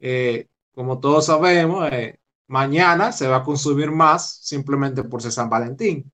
[0.00, 5.50] Eh, como todos sabemos, eh, mañana se va a consumir más simplemente por ser San
[5.50, 6.10] Valentín.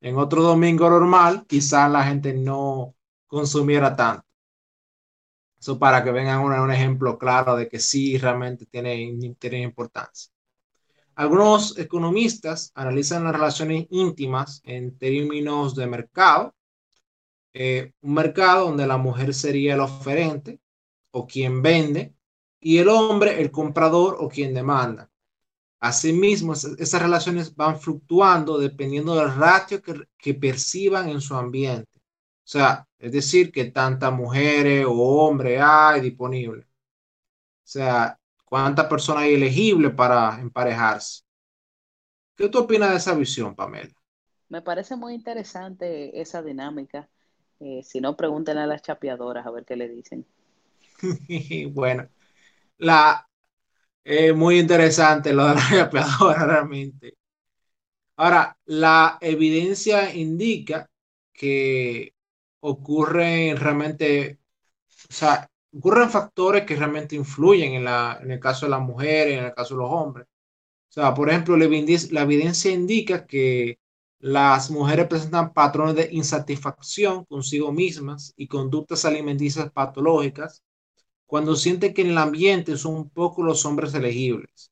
[0.00, 2.96] En otro domingo normal, quizás la gente no
[3.28, 4.24] consumiera tanto.
[5.64, 10.30] Eso para que vengan un, ejemplo claro de que sí realmente tiene, tiene importancia.
[11.14, 16.54] Algunos economistas analizan las relaciones íntimas en términos de mercado.
[17.54, 20.60] Eh, un mercado donde la mujer sería el oferente
[21.12, 22.14] o quien vende
[22.60, 25.10] y el hombre el comprador o quien demanda.
[25.80, 31.88] Asimismo, esas relaciones van fluctuando dependiendo del ratio que, que perciban en su ambiente.
[32.44, 36.64] O sea, es decir, que tantas mujeres o hombres hay disponibles.
[36.66, 38.18] O sea,
[38.54, 41.24] ¿Cuántas personas hay elegibles para emparejarse?
[42.36, 43.92] ¿Qué tú opinas de esa visión, Pamela?
[44.48, 47.08] Me parece muy interesante esa dinámica.
[47.58, 50.24] Eh, si no, pregúntenle a las chapeadoras a ver qué le dicen.
[51.72, 52.08] bueno,
[52.78, 53.28] la
[54.36, 57.16] muy interesante lo de la chapeadora realmente.
[58.14, 60.88] Ahora, la evidencia indica
[61.32, 62.13] que
[62.66, 64.38] ocurre realmente,
[65.10, 69.38] o sea, ocurren factores que realmente influyen en, la, en el caso de las mujeres,
[69.38, 70.26] en el caso de los hombres.
[70.90, 71.64] O sea, por ejemplo, la
[72.22, 73.78] evidencia, indica que
[74.20, 80.62] las mujeres presentan patrones de insatisfacción consigo mismas y conductas alimenticias patológicas
[81.26, 84.70] cuando sienten que en el ambiente son poco los hombres elegibles.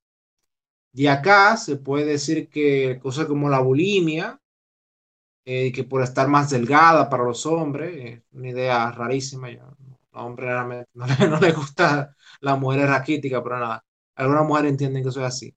[0.93, 4.42] De acá se puede decir que cosas como la bulimia,
[5.45, 9.67] eh, que por estar más delgada para los hombres, una idea rarísima, ya
[10.13, 13.85] hombre realmente no le, no le gusta la mujer raquítica, pero nada.
[14.15, 15.55] Algunas mujeres entienden que eso es así.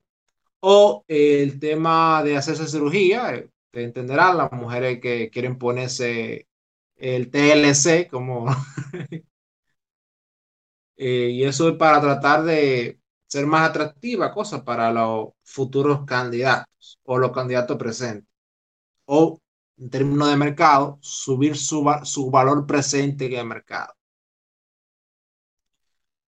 [0.60, 6.48] O el tema de hacerse cirugía, eh, te entenderán las mujeres que quieren ponerse
[6.96, 8.46] el TLC como...
[10.98, 16.98] Eh, y eso es para tratar de ser más atractiva cosa para los futuros candidatos
[17.04, 18.28] o los candidatos presentes.
[19.06, 19.40] O
[19.78, 23.94] en términos de mercado, subir su, su valor presente en el mercado.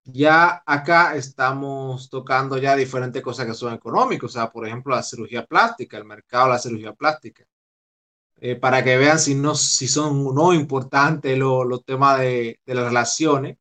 [0.04, 5.02] Ya acá estamos tocando ya diferentes cosas que son económicas, o sea, por ejemplo, la
[5.02, 7.44] cirugía plástica, el mercado de la cirugía plástica.
[8.40, 12.84] Eh, para que vean si, no, si son no importantes los temas de, de, las
[12.84, 13.58] relaciones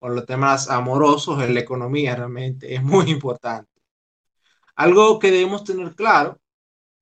[0.00, 3.70] o los temas amorosos en la economía, realmente es muy importante.
[4.76, 6.40] Algo que debemos tener claro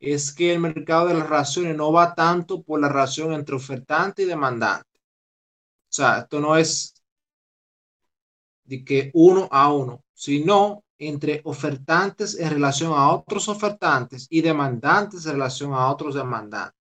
[0.01, 4.23] es que el mercado de las relaciones no va tanto por la relación entre ofertante
[4.23, 5.01] y demandante.
[5.89, 6.95] O sea, esto no es
[8.65, 15.27] de que uno a uno, sino entre ofertantes en relación a otros ofertantes y demandantes
[15.27, 16.75] en relación a otros demandantes.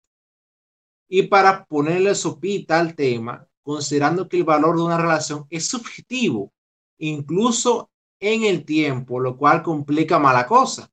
[1.08, 6.52] y para ponerle sopita al tema, considerando que el valor de una relación es subjetivo,
[6.98, 10.90] incluso en el tiempo, lo cual complica mala cosa.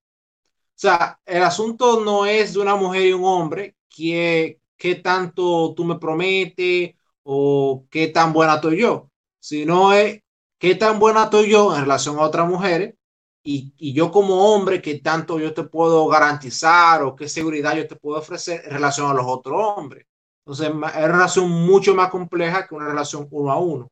[0.79, 5.73] O sea, el asunto no es de una mujer y un hombre que, qué tanto
[5.75, 9.09] tú me prometes o qué tan buena estoy yo,
[9.41, 10.21] sino es
[10.57, 12.95] qué tan buena estoy yo en relación a otras mujeres
[13.43, 17.85] y, y, yo como hombre, qué tanto yo te puedo garantizar o qué seguridad yo
[17.85, 20.05] te puedo ofrecer en relación a los otros hombres.
[20.45, 23.91] Entonces, es una relación mucho más compleja que una relación uno a uno.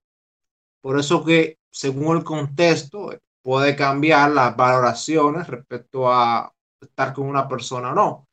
[0.79, 3.09] Por eso que, según el contexto,
[3.41, 8.27] puede cambiar las valoraciones respecto a estar con una persona o no.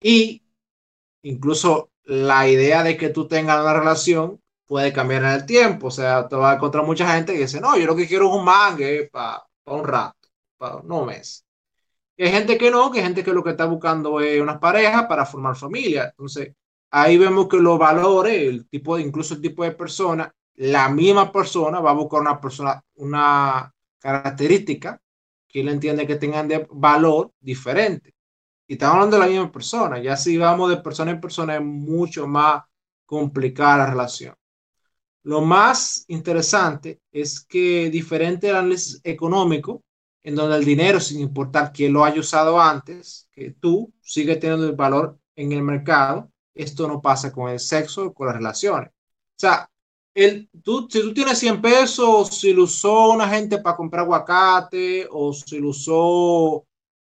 [0.00, 0.42] Y
[1.22, 5.88] incluso la idea de que tú tengas una relación puede cambiar en el tiempo.
[5.88, 8.28] O sea, te va a encontrar mucha gente que dice, no, yo lo que quiero
[8.28, 11.44] es un mangue para un rato, para no mes.
[12.16, 14.60] Y hay gente que no, que hay gente que lo que está buscando es una
[14.60, 16.06] pareja para formar familia.
[16.10, 16.54] Entonces,
[16.90, 21.32] ahí vemos que los valores, el tipo de, incluso el tipo de persona, la misma
[21.32, 25.00] persona va a buscar una persona, una característica
[25.54, 28.12] que él entiende que tengan de valor diferente.
[28.66, 30.02] Y estamos hablando de la misma persona.
[30.02, 32.64] Ya si vamos de persona en persona es mucho más
[33.06, 34.34] complicada la relación.
[35.22, 39.84] Lo más interesante es que diferente del análisis económico,
[40.24, 44.66] en donde el dinero, sin importar quién lo haya usado antes, que tú sigue teniendo
[44.66, 48.90] el valor en el mercado, esto no pasa con el sexo con las relaciones.
[48.90, 49.70] O sea,
[50.14, 55.08] el, tú, si tú tienes 100 pesos, si lo usó una gente para comprar aguacate,
[55.10, 56.64] o si lo usó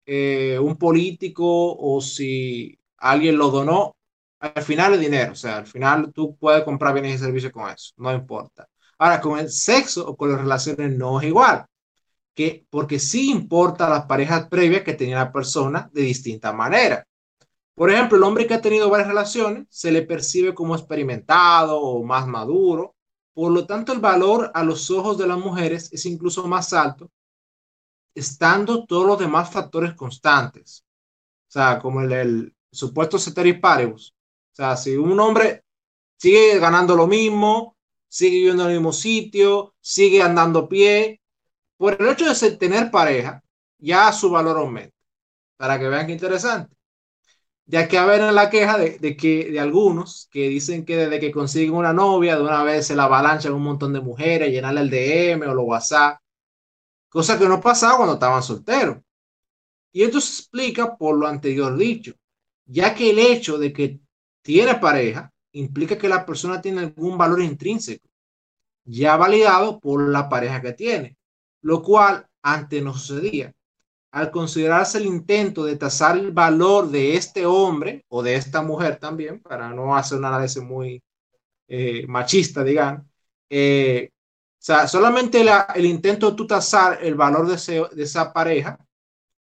[0.06, 1.44] eh, un político,
[1.78, 3.96] o si alguien lo donó,
[4.40, 5.32] al final es dinero.
[5.32, 8.68] O sea, al final tú puedes comprar bienes y servicios con eso, no importa.
[8.98, 11.66] Ahora, con el sexo o con las relaciones no es igual,
[12.34, 17.04] que, porque sí importa las parejas previas que tenía la persona de distinta manera.
[17.74, 22.04] Por ejemplo, el hombre que ha tenido varias relaciones se le percibe como experimentado o
[22.04, 22.94] más maduro.
[23.32, 27.10] Por lo tanto, el valor a los ojos de las mujeres es incluso más alto,
[28.14, 30.84] estando todos los demás factores constantes.
[31.48, 34.14] O sea, como el, supuesto ceteris paribus.
[34.52, 35.64] O sea, si un hombre
[36.18, 37.76] sigue ganando lo mismo,
[38.08, 41.20] sigue viviendo en el mismo sitio, sigue andando a pie,
[41.78, 43.42] por el hecho de tener pareja,
[43.78, 44.96] ya su valor aumenta.
[45.56, 46.76] Para que vean qué interesante
[47.66, 51.32] ya que a ver la queja de, que de algunos que dicen que desde que
[51.32, 54.90] consiguen una novia, de una vez se la avalanchan un montón de mujeres, llenarle el
[54.90, 56.20] DM o los WhatsApp,
[57.08, 58.98] cosa que no pasaba cuando estaban solteros.
[59.92, 62.14] Y esto se explica por lo anterior dicho,
[62.64, 64.00] ya que el hecho de que
[64.42, 68.08] tiene pareja implica que la persona tiene algún valor intrínseco,
[68.84, 71.16] ya validado por la pareja que tiene,
[71.60, 73.54] lo cual antes no sucedía
[74.12, 78.98] al considerarse el intento de tasar el valor de este hombre o de esta mujer
[78.98, 81.02] también, para no hacer un análisis muy
[81.66, 83.10] eh, machista, digan,
[83.48, 85.44] eh, o sea, solamente
[85.74, 88.78] el intento de tú tasar el valor de, esa pareja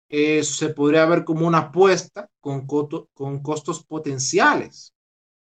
[0.09, 4.95] eh, se podría ver como una apuesta con, con costos potenciales.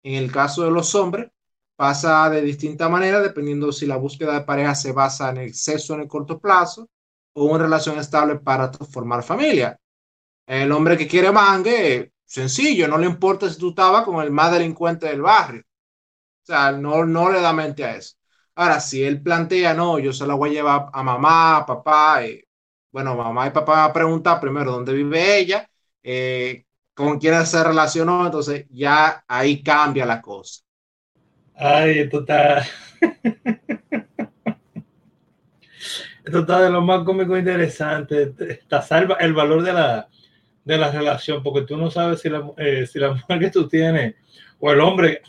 [0.02, 1.30] En el caso de los hombres,
[1.76, 5.94] pasa de distinta manera dependiendo si la búsqueda de pareja se basa en el sexo
[5.94, 6.88] en el corto plazo
[7.34, 9.78] una relación estable para formar familia.
[10.46, 14.52] El hombre que quiere mangue, sencillo, no le importa si tú estabas con el más
[14.52, 15.62] delincuente del barrio.
[16.42, 18.16] O sea, no, no le da mente a eso.
[18.54, 22.42] Ahora, si él plantea, no, yo se la voy a llevar a mamá, papá, y,
[22.90, 25.70] bueno, mamá y papá van a preguntar primero dónde vive ella,
[26.02, 26.64] eh,
[26.94, 30.62] con quién se relacionó, entonces ya ahí cambia la cosa.
[31.54, 32.66] Ay, esto está.
[36.30, 38.32] Esto está de lo más cómico e interesante.
[38.86, 40.08] Salva el valor de la,
[40.64, 43.66] de la relación, porque tú no sabes si la, eh, si la mujer que tú
[43.66, 44.14] tienes
[44.60, 45.22] o el hombre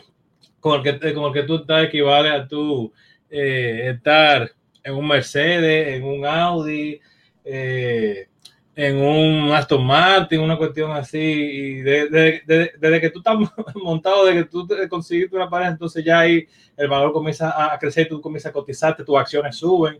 [0.59, 2.93] con el que, con el que tú estás equivale a tú
[3.32, 4.51] eh, estar
[4.84, 6.99] en un Mercedes, en un Audi,
[7.45, 8.28] eh,
[8.76, 11.17] en un Aston Martin, una cuestión así.
[11.17, 13.38] Y desde de, que tú estás
[13.73, 16.45] montado, de que tú conseguiste una pareja, entonces ya ahí
[16.78, 19.99] el valor comienza a crecer, tú comienzas a cotizarte, tus acciones suben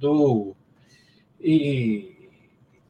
[0.00, 0.56] tú,
[1.40, 2.16] y,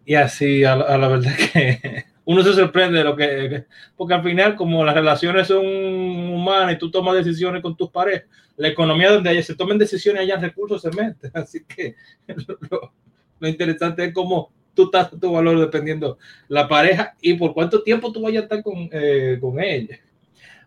[0.05, 3.65] y así, a, la verdad que uno se sorprende de lo que,
[3.97, 8.29] porque al final, como las relaciones son humanas y tú tomas decisiones con tus parejas,
[8.57, 11.31] la economía donde se tomen decisiones, hayan recursos, se mete.
[11.35, 11.95] Así que
[13.41, 16.19] lo, interesante es cómo tú estás tu valor dependiendo
[16.49, 19.99] la pareja y por cuánto tiempo tú vayas a estar con, eh, con ella.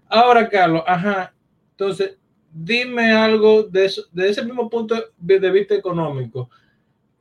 [0.09, 1.33] Ahora, Carlos, ajá,
[1.71, 2.17] entonces,
[2.51, 6.49] dime algo de, eso, de ese mismo punto de vista económico.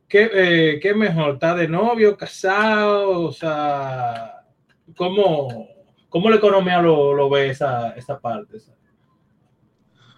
[0.07, 1.35] ¿Qué, eh, mejor?
[1.35, 3.27] ¿Está de novio, casado?
[3.27, 4.45] O sea,
[4.95, 5.69] ¿cómo,
[6.09, 8.57] ¿Cómo la economía lo, lo ve esa, esa parte?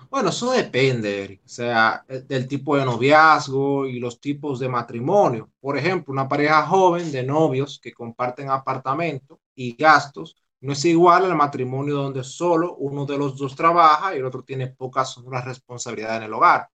[0.09, 1.41] Bueno, eso depende, Eric.
[1.45, 5.51] O sea, del tipo de noviazgo y los tipos de matrimonio.
[5.59, 11.25] Por ejemplo, una pareja joven de novios que comparten apartamento y gastos no es igual
[11.25, 16.19] al matrimonio donde solo uno de los dos trabaja y el otro tiene pocas responsabilidades
[16.19, 16.69] en el hogar.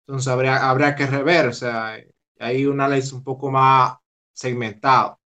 [0.00, 1.96] Entonces habría, habría que rever, o sea,
[2.40, 3.96] hay un análisis un poco más
[4.32, 5.20] segmentado.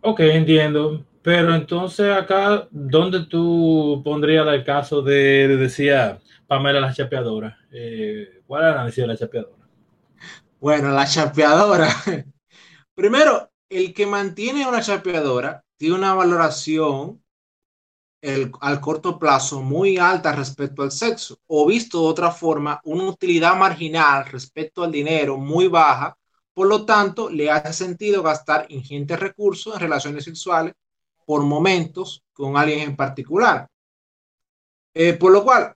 [0.00, 1.04] Ok, entiendo.
[1.22, 7.58] Pero entonces acá, ¿dónde tú pondrías el caso de, decía Pamela la chapeadora?
[7.72, 9.66] Eh, ¿Cuál es el análisis de la chapeadora?
[10.60, 11.88] Bueno, la chapeadora.
[12.94, 17.20] Primero, el que mantiene una chapeadora tiene una valoración
[18.60, 23.56] al corto plazo muy alta respecto al sexo, o visto de otra forma, una utilidad
[23.56, 26.16] marginal respecto al dinero muy baja,
[26.54, 30.72] por lo tanto, le hace sentido gastar ingentes recursos en relaciones sexuales
[31.26, 33.66] por momentos con alguien en particular.
[34.94, 35.74] Eh, por lo cual,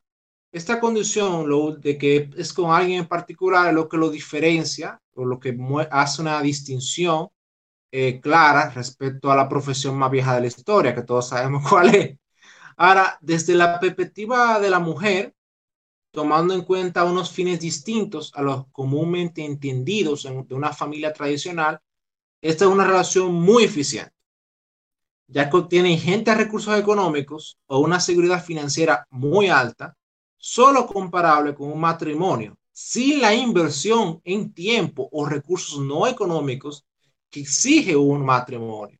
[0.53, 5.25] esta condición de que es con alguien en particular es lo que lo diferencia o
[5.25, 5.59] lo que
[5.91, 7.29] hace una distinción
[7.99, 11.95] eh, clara respecto a la profesión más vieja de la historia, que todos sabemos cuál
[11.95, 12.19] es.
[12.77, 15.35] Ahora, desde la perspectiva de la mujer,
[16.11, 21.81] tomando en cuenta unos fines distintos a los comúnmente entendidos en, de una familia tradicional,
[22.43, 24.15] esta es una relación muy eficiente
[25.29, 29.97] ya que obtiene ingentes recursos económicos o una seguridad financiera muy alta,
[30.37, 36.86] solo comparable con un matrimonio, sin la inversión en tiempo o recursos no económicos
[37.41, 38.99] exige un matrimonio,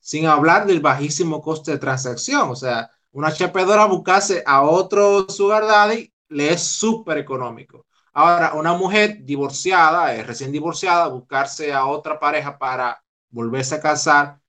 [0.00, 5.64] sin hablar del bajísimo coste de transacción, o sea, una chapeadora buscarse a otro sugar
[5.66, 7.86] daddy le es súper económico.
[8.12, 14.40] Ahora, una mujer divorciada, eh, recién divorciada, buscarse a otra pareja para volverse a casar,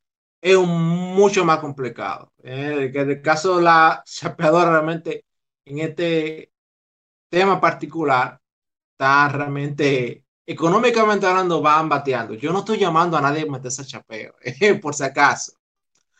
[0.41, 2.31] es mucho más complicado.
[2.43, 5.25] Eh, en el caso de la chapeadora, realmente
[5.65, 6.51] en este
[7.29, 8.39] tema particular,
[8.93, 12.33] está realmente económicamente hablando, van bateando.
[12.33, 15.53] Yo no estoy llamando a nadie a meterse a chapeo, eh, por si acaso.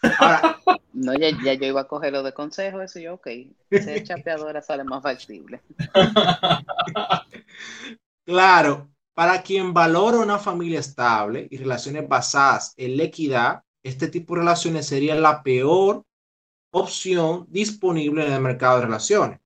[0.94, 3.28] no, ya, ya, yo iba a coger lo de consejo, eso yo, ok.
[3.70, 5.62] Ser chapeadora sale más factible.
[8.26, 14.34] claro, para quien valora una familia estable y relaciones basadas en la equidad, este tipo
[14.34, 16.04] de relaciones sería la peor
[16.72, 19.41] opción disponible en el mercado de relaciones.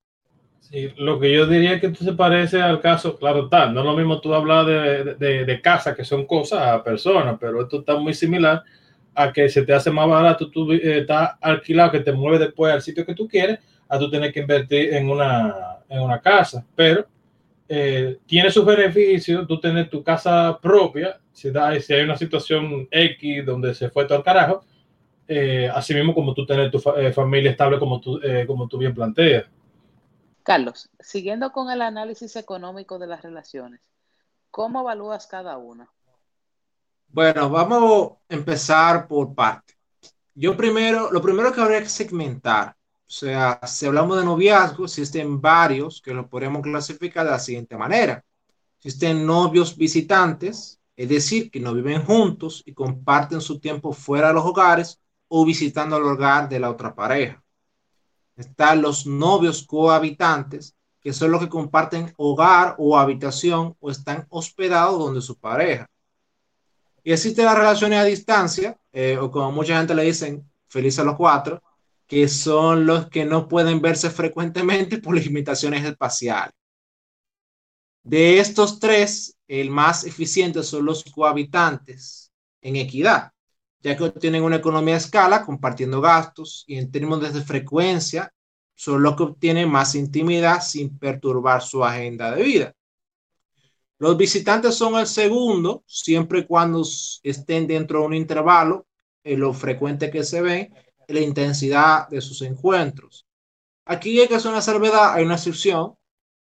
[0.68, 3.86] Sí, lo que yo diría que esto se parece al caso, claro está, no es
[3.86, 7.78] lo mismo tú hablar de, de, de casa, que son cosas a personas, pero esto
[7.80, 8.64] está muy similar
[9.14, 12.72] a que se te hace más barato, tú eh, estás alquilado, que te mueves después
[12.72, 15.54] al sitio que tú quieres, a tú tener que invertir en una,
[15.88, 17.06] en una casa, pero
[17.68, 22.88] eh, tiene sus beneficios, tú tienes tu casa propia, si, da, si hay una situación
[22.90, 24.64] X donde se fue todo al carajo,
[25.28, 28.78] eh, así mismo como tú tener tu eh, familia estable como tú, eh, como tú
[28.78, 29.44] bien planteas.
[30.46, 33.80] Carlos, siguiendo con el análisis económico de las relaciones,
[34.52, 35.90] ¿cómo evalúas cada una?
[37.08, 39.74] Bueno, vamos a empezar por parte.
[40.36, 45.40] Yo primero, lo primero que habría que segmentar, o sea, si hablamos de noviazgo, existen
[45.40, 48.24] varios que lo podemos clasificar de la siguiente manera.
[48.78, 54.34] Existen novios visitantes, es decir, que no viven juntos y comparten su tiempo fuera de
[54.34, 57.42] los hogares o visitando el hogar de la otra pareja.
[58.36, 64.98] Están los novios cohabitantes, que son los que comparten hogar o habitación o están hospedados
[64.98, 65.88] donde su pareja.
[67.02, 71.04] Y existen las relaciones a distancia, eh, o como mucha gente le dicen, felices a
[71.04, 71.62] los cuatro,
[72.06, 76.54] que son los que no pueden verse frecuentemente por limitaciones espaciales.
[78.02, 83.32] De estos tres, el más eficiente son los cohabitantes en equidad,
[83.86, 88.32] ya que tienen una economía a escala compartiendo gastos y en términos de frecuencia
[88.74, 92.72] son los que obtienen más intimidad sin perturbar su agenda de vida.
[94.00, 96.82] Los visitantes son el segundo, siempre y cuando
[97.22, 98.88] estén dentro de un intervalo,
[99.22, 100.74] en lo frecuente que se ven,
[101.06, 103.24] en la intensidad de sus encuentros.
[103.84, 105.94] Aquí hay que hacer una salvedad, hay una excepción,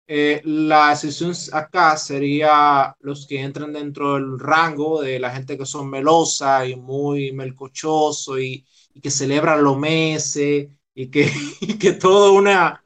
[0.08, 5.66] eh, la excepción acá sería los que entran dentro del rango de la gente que
[5.66, 8.66] son melosa y muy melcochoso y,
[9.02, 11.32] que celebran los meses y que,
[11.62, 12.84] y que todo una...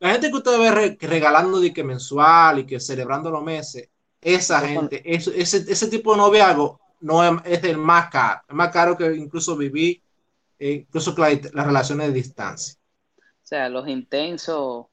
[0.00, 3.88] La gente que usted ve regalando de que mensual y que celebrando los meses,
[4.20, 8.70] esa gente, ese, ese tipo de noviazgo no es, es, el más caro, es más
[8.70, 10.02] caro que incluso vivir,
[10.58, 12.74] eh, incluso las relaciones de distancia.
[13.18, 14.86] O sea, los intensos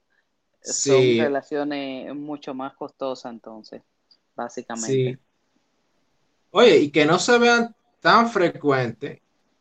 [0.72, 3.82] son relaciones mucho más costosas entonces,
[4.34, 5.18] básicamente.
[6.50, 9.20] Oye, y que no se vean tan frecuentes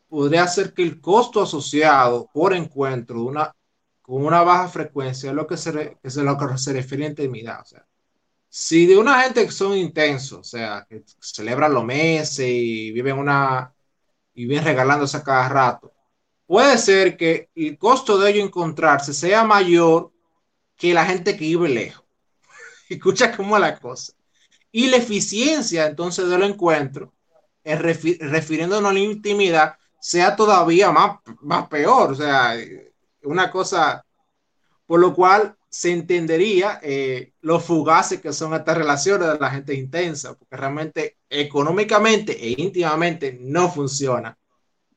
[0.10, 3.56] podría ser que el costo asociado por encuentro de una,
[4.02, 7.62] con una baja frecuencia es lo que se, es lo que se refiere a intimidad.
[7.62, 7.86] O sea,
[8.50, 13.18] si de una gente que son intensos, o sea, que celebran los meses y viven
[13.18, 13.74] una
[14.34, 15.92] y viven regalándose a cada rato,
[16.46, 20.12] puede ser que el costo de ello encontrarse sea mayor
[20.78, 22.06] que la gente que vive lejos.
[22.90, 24.14] Escucha cómo la cosa.
[24.72, 27.14] Y la eficiencia entonces del encuentro,
[27.64, 32.12] refiriéndonos a la intimidad, sea todavía más, más peor.
[32.12, 32.56] O sea,
[33.24, 34.06] una cosa,
[34.86, 39.74] por lo cual se entendería eh, los fugaces que son estas relaciones de la gente
[39.74, 44.38] intensa, porque realmente económicamente e íntimamente no funciona.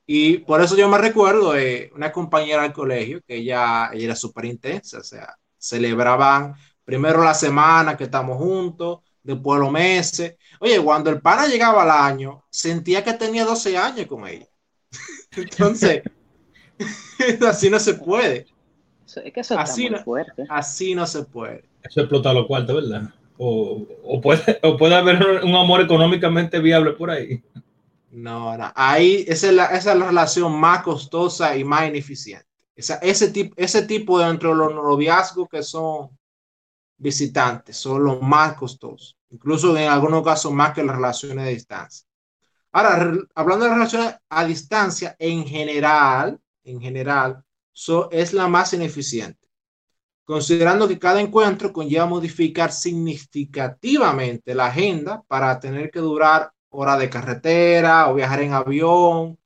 [0.06, 4.46] Y por eso yo me recuerdo de una compañera del colegio que ella era súper
[4.46, 6.54] intensa, o sea, celebraban
[6.84, 10.36] primero la semana que estamos juntos, después los meses.
[10.58, 14.48] Oye, cuando el pana llegaba al año, sentía que tenía 12 años con ella.
[15.36, 16.02] Entonces,
[17.46, 18.46] así no se puede.
[19.06, 20.44] Es que eso así, está no, fuerte.
[20.48, 21.64] así no se puede.
[21.82, 23.12] Eso explota los cuartos, ¿verdad?
[23.36, 27.42] O, o, puede, o puede haber un amor económicamente viable por ahí.
[28.10, 28.72] No, no.
[28.74, 32.49] Ahí esa es, la, esa es la relación más costosa y más ineficiente.
[32.74, 36.10] Esa, ese, tipo, ese tipo de los noviazgos que son
[36.96, 42.06] visitantes son los más costosos, incluso en algunos casos más que las relaciones de distancia.
[42.72, 47.42] Ahora, hablando de relaciones a distancia, en general, en general,
[47.72, 49.48] so, es la más ineficiente,
[50.24, 57.10] considerando que cada encuentro conlleva modificar significativamente la agenda para tener que durar hora de
[57.10, 59.38] carretera o viajar en avión,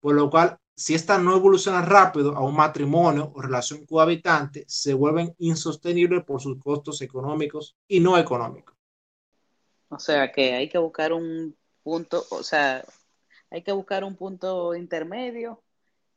[0.00, 4.92] por lo cual si esta no evoluciona rápido a un matrimonio o relación cohabitante, se
[4.92, 8.76] vuelven insostenibles por sus costos económicos y no económicos.
[9.88, 12.84] O sea que hay que buscar un punto, o sea,
[13.50, 15.62] hay que buscar un punto intermedio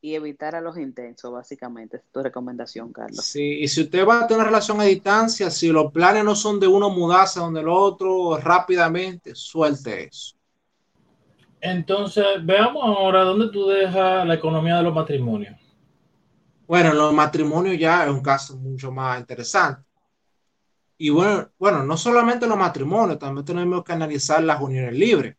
[0.02, 1.98] y evitar a los intensos, básicamente.
[1.98, 3.24] Es tu recomendación, Carlos.
[3.24, 6.60] Sí, y si usted va a tener relación a distancia, si los planes no son
[6.60, 10.39] de uno mudarse donde el otro rápidamente, suelte eso.
[11.60, 15.56] Entonces, veamos ahora dónde tú dejas la economía de los matrimonios.
[16.66, 19.82] Bueno, los matrimonios ya es un caso mucho más interesante.
[20.96, 25.36] Y bueno, bueno, no solamente los matrimonios, también tenemos que analizar las uniones libres.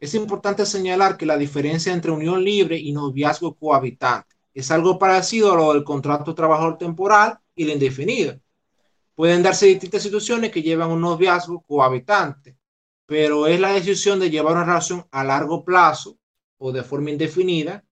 [0.00, 5.52] Es importante señalar que la diferencia entre unión libre y noviazgo cohabitante es algo parecido
[5.52, 8.38] a lo del contrato trabajador temporal y la indefinida.
[9.14, 12.55] Pueden darse distintas situaciones que llevan un noviazgo cohabitante,
[13.06, 16.18] pero es la decisión de llevar una relación a largo plazo
[16.58, 17.84] o de forma indefinida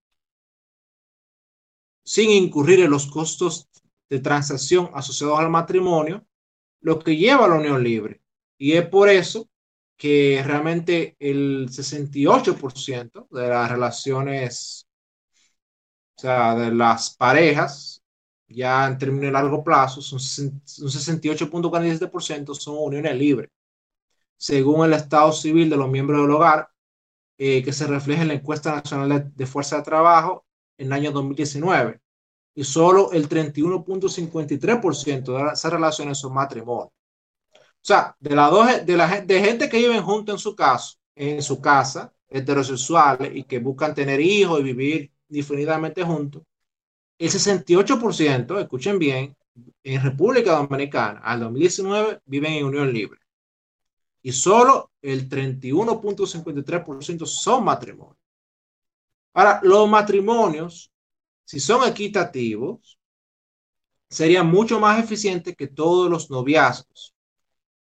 [2.05, 3.69] sin incurrir en los costos
[4.11, 6.27] de transacción asociados al matrimonio,
[6.81, 8.21] lo que lleva a la unión libre.
[8.59, 9.49] Y es por eso
[9.97, 14.87] que realmente el 68% de las relaciones,
[16.17, 18.03] o sea, de las parejas,
[18.49, 23.51] ya en términos de largo plazo, son un 68.47% son uniones libres
[24.37, 26.69] según el estado civil de los miembros del hogar,
[27.39, 30.45] eh, que se refleja en la encuesta nacional de, fuerza de trabajo
[30.79, 32.01] en el año 2019.
[32.55, 36.93] Y solo el 31.53% de esas relaciones son matrimonios.
[37.55, 40.97] O sea, de, la dos, de, la, de gente que viven juntos en su caso,
[41.15, 46.43] en su casa, heterosexuales y que buscan tener hijos y vivir indefinidamente juntos,
[47.19, 49.37] el 68%, escuchen bien,
[49.83, 53.21] en República Dominicana al 2019 viven en unión libre
[54.25, 58.17] y solo el 31.53% son matrimonios.
[59.35, 60.91] Ahora, los matrimonios,
[61.45, 62.99] si son equitativos,
[64.09, 67.15] serían mucho más eficientes que todos los noviazgos,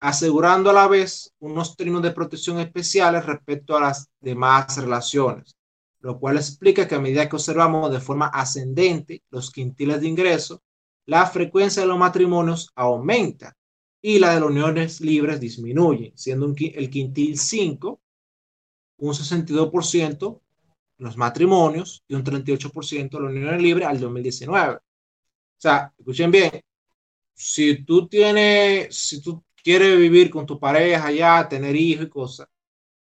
[0.01, 5.55] asegurando a la vez unos términos de protección especiales respecto a las demás relaciones,
[6.01, 10.63] lo cual explica que a medida que observamos de forma ascendente los quintiles de ingreso,
[11.05, 13.55] la frecuencia de los matrimonios aumenta
[14.03, 18.01] y la de las uniones libres disminuye, siendo el quintil 5,
[18.99, 20.41] un 62%
[21.01, 24.75] los matrimonios y un 38% de las uniones libres al 2019.
[24.77, 24.81] O
[25.59, 26.63] sea, escuchen bien,
[27.35, 32.49] si tú tienes, si tú quieres vivir con tu pareja ya, tener hijos y cosas,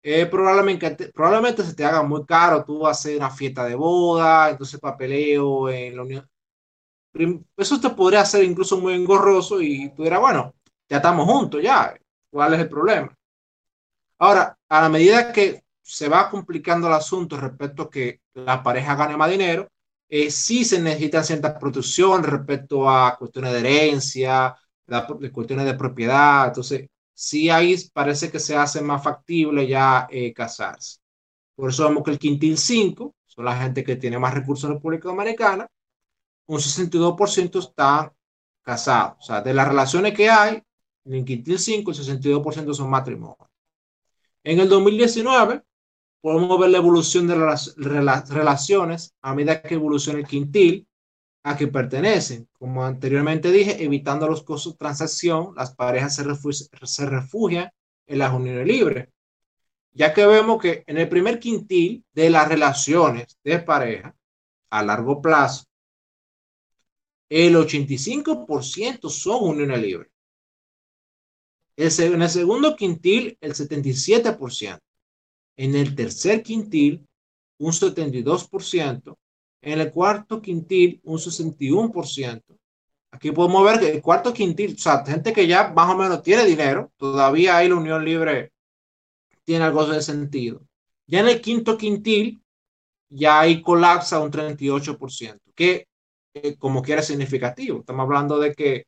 [0.04, 3.76] eh, probablemente, probablemente se te haga muy caro, tú vas a hacer una fiesta de
[3.76, 6.30] boda, entonces papeleo en la unión.
[7.58, 10.54] Eso te podría hacer incluso muy engorroso y tú dirás, bueno,
[10.90, 11.96] ya estamos juntos, ya.
[12.30, 13.16] ¿Cuál es el problema?
[14.20, 18.96] Ahora, a la medida que se va complicando el asunto respecto a que la pareja
[18.96, 19.70] gane más dinero,
[20.10, 24.56] eh, sí se necesita cierta protección respecto a cuestiones de herencia,
[25.32, 26.48] cuestiones de propiedad.
[26.48, 31.00] Entonces, sí ahí parece que se hace más factible ya eh, casarse.
[31.56, 34.72] Por eso vemos que el quintil 5 son la gente que tiene más recursos en
[34.72, 35.68] la República Dominicana,
[36.48, 38.12] un 62% están
[38.62, 39.18] casados.
[39.20, 40.62] O sea, de las relaciones que hay,
[41.06, 43.50] en quintil 5, el 62% son matrimonios.
[44.44, 45.64] En el 2019,
[46.22, 50.88] podemos ver la evolución de las relaciones a medida que evoluciona el quintil
[51.44, 52.48] a que pertenecen.
[52.54, 56.24] Como anteriormente dije, evitando los costos de transacción, las parejas se,
[56.86, 57.70] se refugian
[58.08, 59.10] en las uniones libres,
[59.92, 64.16] ya que vemos que en el primer quintil de las relaciones de pareja
[64.70, 65.66] a largo plazo,
[67.30, 70.13] el 85% son uniones libres.
[71.76, 74.80] En el segundo quintil, el 77%.
[75.58, 77.08] En el tercer quintil,
[77.58, 79.18] un 72%.
[79.62, 82.44] En el cuarto quintil, un 61%.
[83.12, 86.24] Aquí podemos ver que el cuarto quintil, o sea, gente que ya más o menos
[86.24, 88.52] tiene dinero, todavía hay la unión libre,
[89.44, 90.62] tiene algo de sentido.
[91.06, 92.42] Ya en el quinto quintil,
[93.10, 95.88] ya hay colapsa un 38%, que
[96.34, 97.80] eh, como quiera es significativo.
[97.80, 98.86] Estamos hablando de que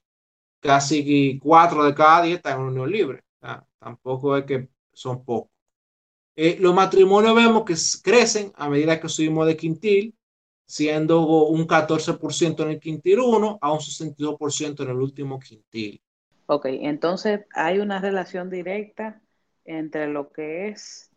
[0.65, 3.23] casi cuatro de cada diez están en unión libre.
[3.79, 5.51] tampoco es que son pocos.
[6.35, 10.15] Eh, los matrimonios vemos que crecen a medida que subimos de quintil,
[10.65, 16.01] siendo un 14% en el quintil 1 a un 62% en el último quintil.
[16.47, 19.21] Ok, entonces hay una relación directa
[19.63, 21.11] entre lo que es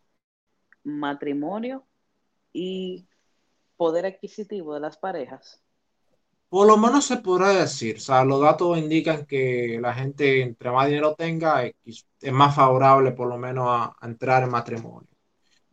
[0.83, 1.85] matrimonio
[2.53, 3.07] y
[3.77, 5.61] poder adquisitivo de las parejas.
[6.49, 10.71] Por lo menos se podrá decir, o sea, los datos indican que la gente entre
[10.71, 15.07] más dinero tenga es más favorable por lo menos a, entrar en matrimonio.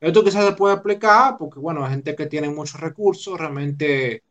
[0.01, 4.23] Esto quizás se puede explicar porque, bueno, hay gente que tiene muchos recursos, realmente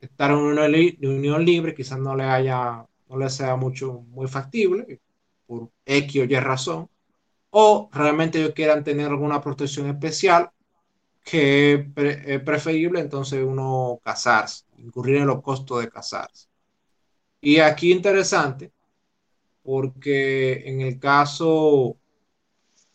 [0.00, 5.00] estar en una unión libre quizás no le haya, no le sea mucho, muy factible
[5.46, 6.88] por X o Y razón,
[7.50, 10.50] o realmente ellos quieran tener alguna protección especial
[11.22, 11.90] que
[12.26, 16.48] es preferible entonces uno casarse incurrir en los costos de casarse.
[17.40, 18.72] Y aquí interesante,
[19.62, 21.96] porque en el caso,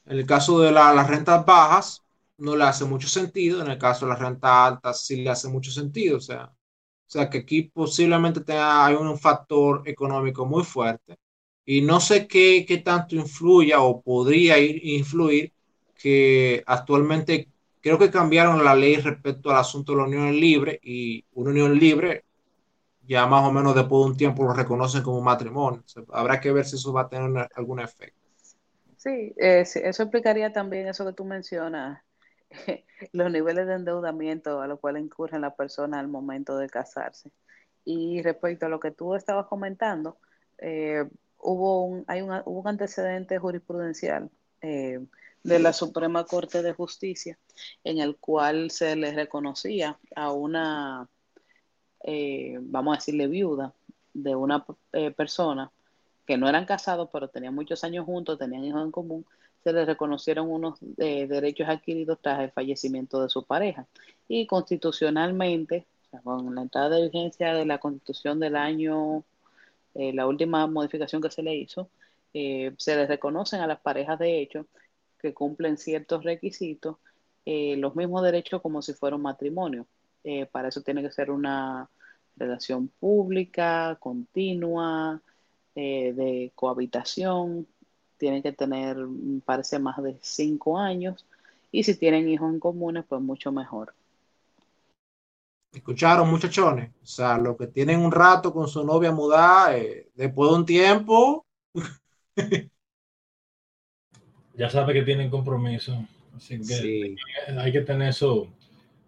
[0.06, 2.04] en el caso de las rentas bajas,
[2.38, 5.48] no le hace mucho sentido, en el caso de las rentas altas sí le hace
[5.50, 10.64] mucho sentido, o sea, o sea que aquí posiblemente tenga, hay un factor económico muy
[10.64, 11.18] fuerte
[11.66, 15.54] y no sé qué, qué tanto influya o podría ir, influir
[15.96, 17.50] que actualmente
[17.88, 21.78] creo que cambiaron la ley respecto al asunto de la unión libre y una unión
[21.78, 22.26] libre
[23.08, 25.82] ya más o menos después de un tiempo lo reconocen como matrimonio.
[26.12, 28.20] habrá que ver si eso va a tener algún efecto.
[28.98, 32.02] Sí, eso explicaría también eso que tú mencionas,
[33.14, 37.32] los niveles de endeudamiento a los cuales incurren las personas al momento de casarse.
[37.86, 40.18] Y respecto a lo que tú estabas comentando,
[40.58, 41.06] eh,
[41.38, 44.30] hubo, un, hay un, hubo un antecedente jurisprudencial
[44.62, 45.00] eh,
[45.44, 47.38] de la Suprema Corte de Justicia,
[47.84, 51.08] en el cual se le reconocía a una,
[52.04, 53.74] eh, vamos a decirle, viuda
[54.14, 55.72] de una eh, persona
[56.26, 59.26] que no eran casados, pero tenían muchos años juntos, tenían hijos en común,
[59.64, 63.88] se les reconocieron unos eh, derechos adquiridos tras el fallecimiento de su pareja.
[64.28, 65.86] Y constitucionalmente,
[66.24, 69.24] con la entrada de vigencia de la constitución del año,
[69.94, 71.90] la última modificación que se le hizo,
[72.32, 74.68] se les reconocen a las parejas de hecho
[75.20, 76.98] que cumplen ciertos requisitos,
[77.46, 79.88] eh, los mismos derechos como si fuera un matrimonio.
[80.24, 81.90] Eh, para eso tiene que ser una
[82.36, 85.22] relación pública, continua,
[85.76, 87.68] eh, de cohabitación,
[88.18, 88.98] tienen que tener,
[89.46, 91.26] parece, más de cinco años,
[91.72, 93.94] y si tienen hijos en comunes, pues mucho mejor.
[95.72, 96.92] Escucharon, muchachones.
[97.04, 99.76] O sea, los que tienen un rato con su novia mudada,
[100.16, 101.46] después de un tiempo,
[104.58, 106.06] ya sabe que tienen compromiso.
[106.36, 107.16] Así que
[107.58, 108.48] hay que tener eso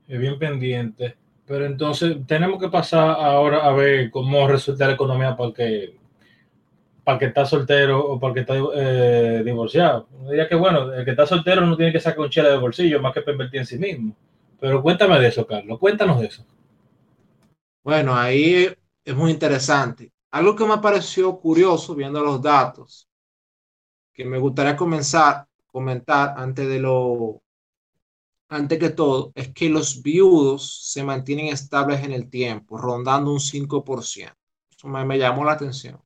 [0.07, 1.15] eh, bien pendiente.
[1.45, 5.95] Pero entonces tenemos que pasar ahora a ver cómo resulta la economía para que,
[7.03, 10.07] para que está soltero o para que está eh, divorciado.
[10.29, 13.01] diría que bueno, el que está soltero no tiene que sacar un chela de bolsillo
[13.01, 14.15] más que para invertir en sí mismo.
[14.59, 15.79] Pero cuéntame de eso, Carlos.
[15.79, 16.45] Cuéntanos de eso.
[17.83, 18.69] Bueno, ahí
[19.03, 20.11] es muy interesante.
[20.31, 23.08] Algo que me pareció curioso viendo los datos
[24.19, 27.41] que me gustaría comenzar, comentar antes de lo,
[28.49, 33.39] antes que todo, es que los viudos se mantienen estables en el tiempo, rondando un
[33.39, 34.35] 5%.
[34.69, 36.01] Eso me, llamó la atención.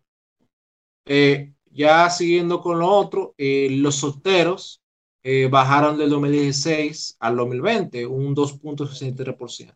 [1.05, 4.83] Eh, ya siguiendo con lo otro, eh, los solteros
[5.23, 9.71] eh, bajaron del 2016 al 2020, un 2.63%.
[9.71, 9.75] O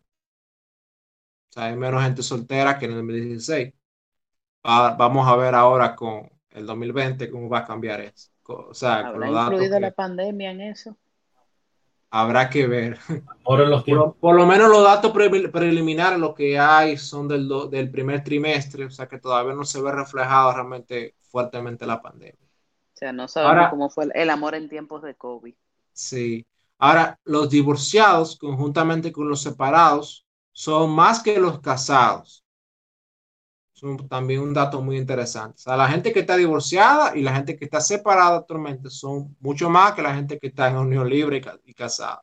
[1.50, 3.74] sea, hay menos gente soltera que en el 2016.
[4.62, 8.30] Ah, vamos a ver ahora con, el 2020, cómo va a cambiar eso.
[8.44, 10.96] O sea, ¿Habrá influido la pandemia en eso?
[12.10, 12.98] habrá que ver.
[13.46, 17.90] los por, por, lo menos los datos pre preliminares, lo que hay son del, del
[17.90, 22.48] primer trimestre, o sea que todavía no se ve reflejado realmente fuertemente la pandemia.
[22.94, 25.54] O sea, no sabemos cómo fue el amor en tiempos de COVID.
[25.92, 26.46] Sí.
[26.78, 32.44] Ahora, los divorciados, conjuntamente con los separados, son más que los casados.
[33.80, 35.56] Es también un dato muy interesante.
[35.56, 39.36] O sea, la gente que está divorciada y la gente que está separada actualmente son
[39.40, 42.22] mucho más que la gente que está en unión libre y, casada.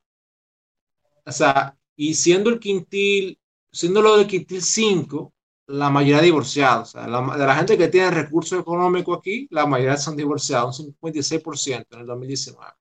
[1.25, 3.39] O sea, y siendo el quintil,
[3.71, 5.33] siendo lo del quintil 5,
[5.67, 6.89] la mayoría divorciados.
[6.89, 10.95] O sea, de la gente que tiene recursos económicos aquí, la mayoría son divorciados, un
[10.95, 12.71] 56% en el 2019.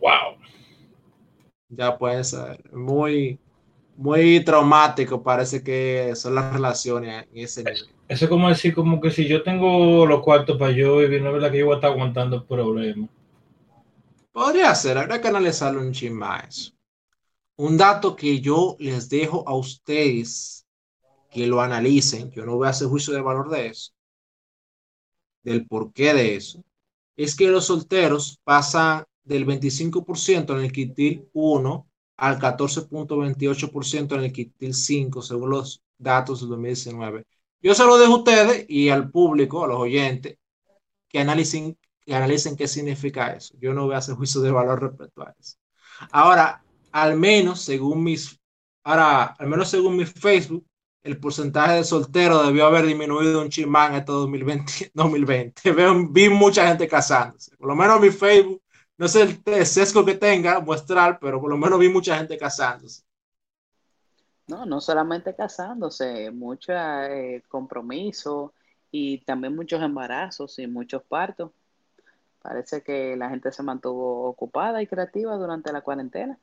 [0.00, 0.38] Wow.
[1.68, 3.38] Ya puede ser muy,
[3.96, 7.88] muy traumático parece que son las relaciones en ese nivel.
[8.08, 11.28] Eso es como decir, como que si yo tengo los cuartos para yo vivir, no
[11.28, 13.08] es verdad que yo voy a estar aguantando el problema.
[14.32, 16.74] Podría ser, habrá que analizarlo un chin más.
[17.56, 20.66] Un dato que yo les dejo a ustedes
[21.30, 23.92] que lo analicen, yo no voy a hacer juicio de valor de eso,
[25.42, 26.64] del porqué de eso,
[27.16, 31.86] es que los solteros pasan del 25% en el quitil 1
[32.16, 37.24] al 14.28% en el quitil 5, según los datos del 2019.
[37.60, 40.38] Yo se lo dejo a ustedes y al público, a los oyentes,
[41.08, 43.54] que analicen, que analicen qué significa eso.
[43.60, 45.56] Yo no voy a hacer juicio de valor respecto a eso.
[46.12, 46.62] Ahora,
[46.92, 48.38] al menos según mis,
[48.82, 50.66] ahora, al menos según mi Facebook,
[51.02, 54.90] el porcentaje de solteros debió haber disminuido un chimán este 2020.
[54.94, 55.72] 2020.
[55.72, 57.56] Veo, vi mucha gente casándose.
[57.56, 58.62] Por lo menos mi Facebook
[58.96, 63.02] no sé el sesgo que tenga muestral, pero por lo menos vi mucha gente casándose.
[64.46, 68.52] No, no solamente casándose, mucho eh, compromiso
[68.90, 71.50] y también muchos embarazos y muchos partos.
[72.42, 76.38] Parece que la gente se mantuvo ocupada y creativa durante la cuarentena.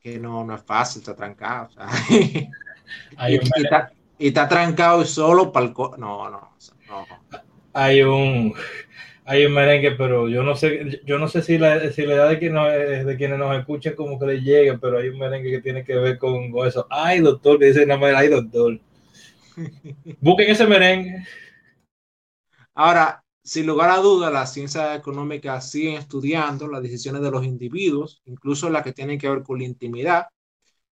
[0.00, 1.68] Que no, no es fácil, está trancado.
[2.08, 3.38] y,
[4.18, 5.74] está, trancado y solo para el...
[5.98, 7.06] no, no, no.
[7.74, 8.54] Hay un
[9.30, 12.30] hay un merengue, pero yo no sé, yo no sé si la, si la edad
[12.30, 15.60] de, quien de quienes nos escuchan como que le llegue, pero hay un merengue que
[15.60, 16.86] tiene que ver con, eso.
[16.88, 18.80] Ay, doctor, que dice nada más, ay, doctor.
[20.20, 21.26] Busquen ese merengue.
[22.74, 28.22] Ahora, sin lugar a dudas, las ciencias económicas siguen estudiando las decisiones de los individuos,
[28.24, 30.26] incluso las que tienen que ver con la intimidad.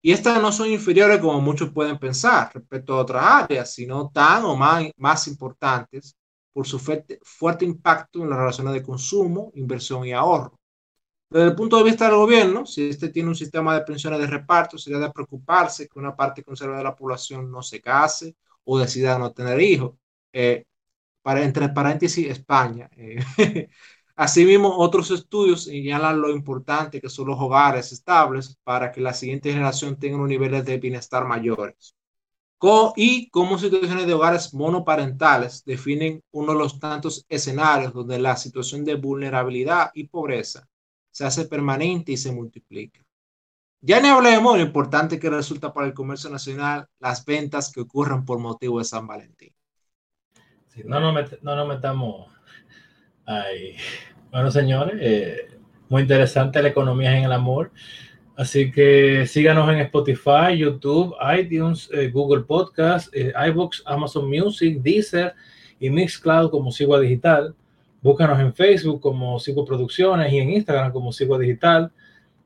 [0.04, 4.46] Y estas no son inferiores como muchos pueden pensar respecto a otras áreas, sino tan
[4.46, 6.16] o más, más importantes
[6.54, 7.20] por su fuerte,
[7.66, 10.60] impacto en las relaciones de consumo, inversión y ahorro.
[11.30, 14.28] Desde el punto de vista del gobierno, si este tiene un sistema de pensiones de
[14.28, 18.80] reparto, sería de preocuparse que una parte conservadora de la población no se case o
[18.80, 19.94] decida no tener hijos.
[20.34, 20.66] Eh,
[21.22, 22.90] para, entre paréntesis, España.
[22.98, 23.20] Eh,
[24.16, 29.52] asimismo, otros estudios señalan lo importante que son los hogares estables para que la siguiente
[29.52, 31.96] generación tenga unos niveles de bienestar mayores
[32.96, 38.84] y cómo situaciones de hogares monoparentales definen uno de los tantos escenarios donde la situación
[38.84, 40.68] de vulnerabilidad y pobreza
[41.12, 43.04] se hace permanente y se multiplica.
[43.82, 47.80] Ya ni hablemos de lo importante que resulta para el comercio nacional las ventas que
[47.80, 49.54] ocurren por motivo de San Valentín.
[50.84, 52.30] no, nos metamos
[53.26, 53.78] ahí.
[54.32, 55.58] Bueno, señores, eh,
[55.88, 57.72] muy interesante la economía en el amor.
[58.40, 65.36] Así que síganos en Spotify, YouTube, iTunes, eh, Google Podcast, eh, iBooks, Amazon Music, Deezer
[65.78, 67.54] y Mixcloud como Sigua Digital.
[68.02, 71.92] Búscanos en Facebook como Sigua Producciones y en Instagram como Sigua Digital.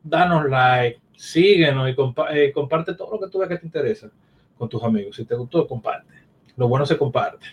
[0.01, 1.95] Danos like, síguenos y
[2.31, 4.09] eh, comparte todo lo que tú veas que te interesa
[4.57, 5.15] con tus amigos.
[5.15, 6.15] Si te gustó, comparte.
[6.57, 7.45] Lo bueno se comparte.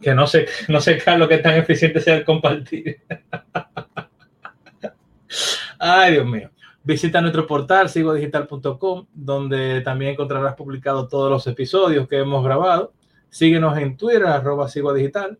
[0.00, 3.02] Que no sé, no sé lo que tan eficiente sea el compartir.
[5.78, 6.50] Ay, Dios mío.
[6.88, 12.94] Visita nuestro portal sigodigital.com, donde también encontrarás publicados todos los episodios que hemos grabado.
[13.28, 15.38] Síguenos en Twitter, arroba sigodigital.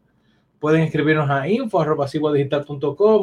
[0.58, 2.06] Pueden escribirnos a info arroba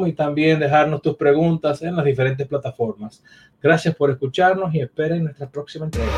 [0.08, 3.22] y también dejarnos tus preguntas en las diferentes plataformas.
[3.62, 6.10] Gracias por escucharnos y esperen nuestra próxima entrega.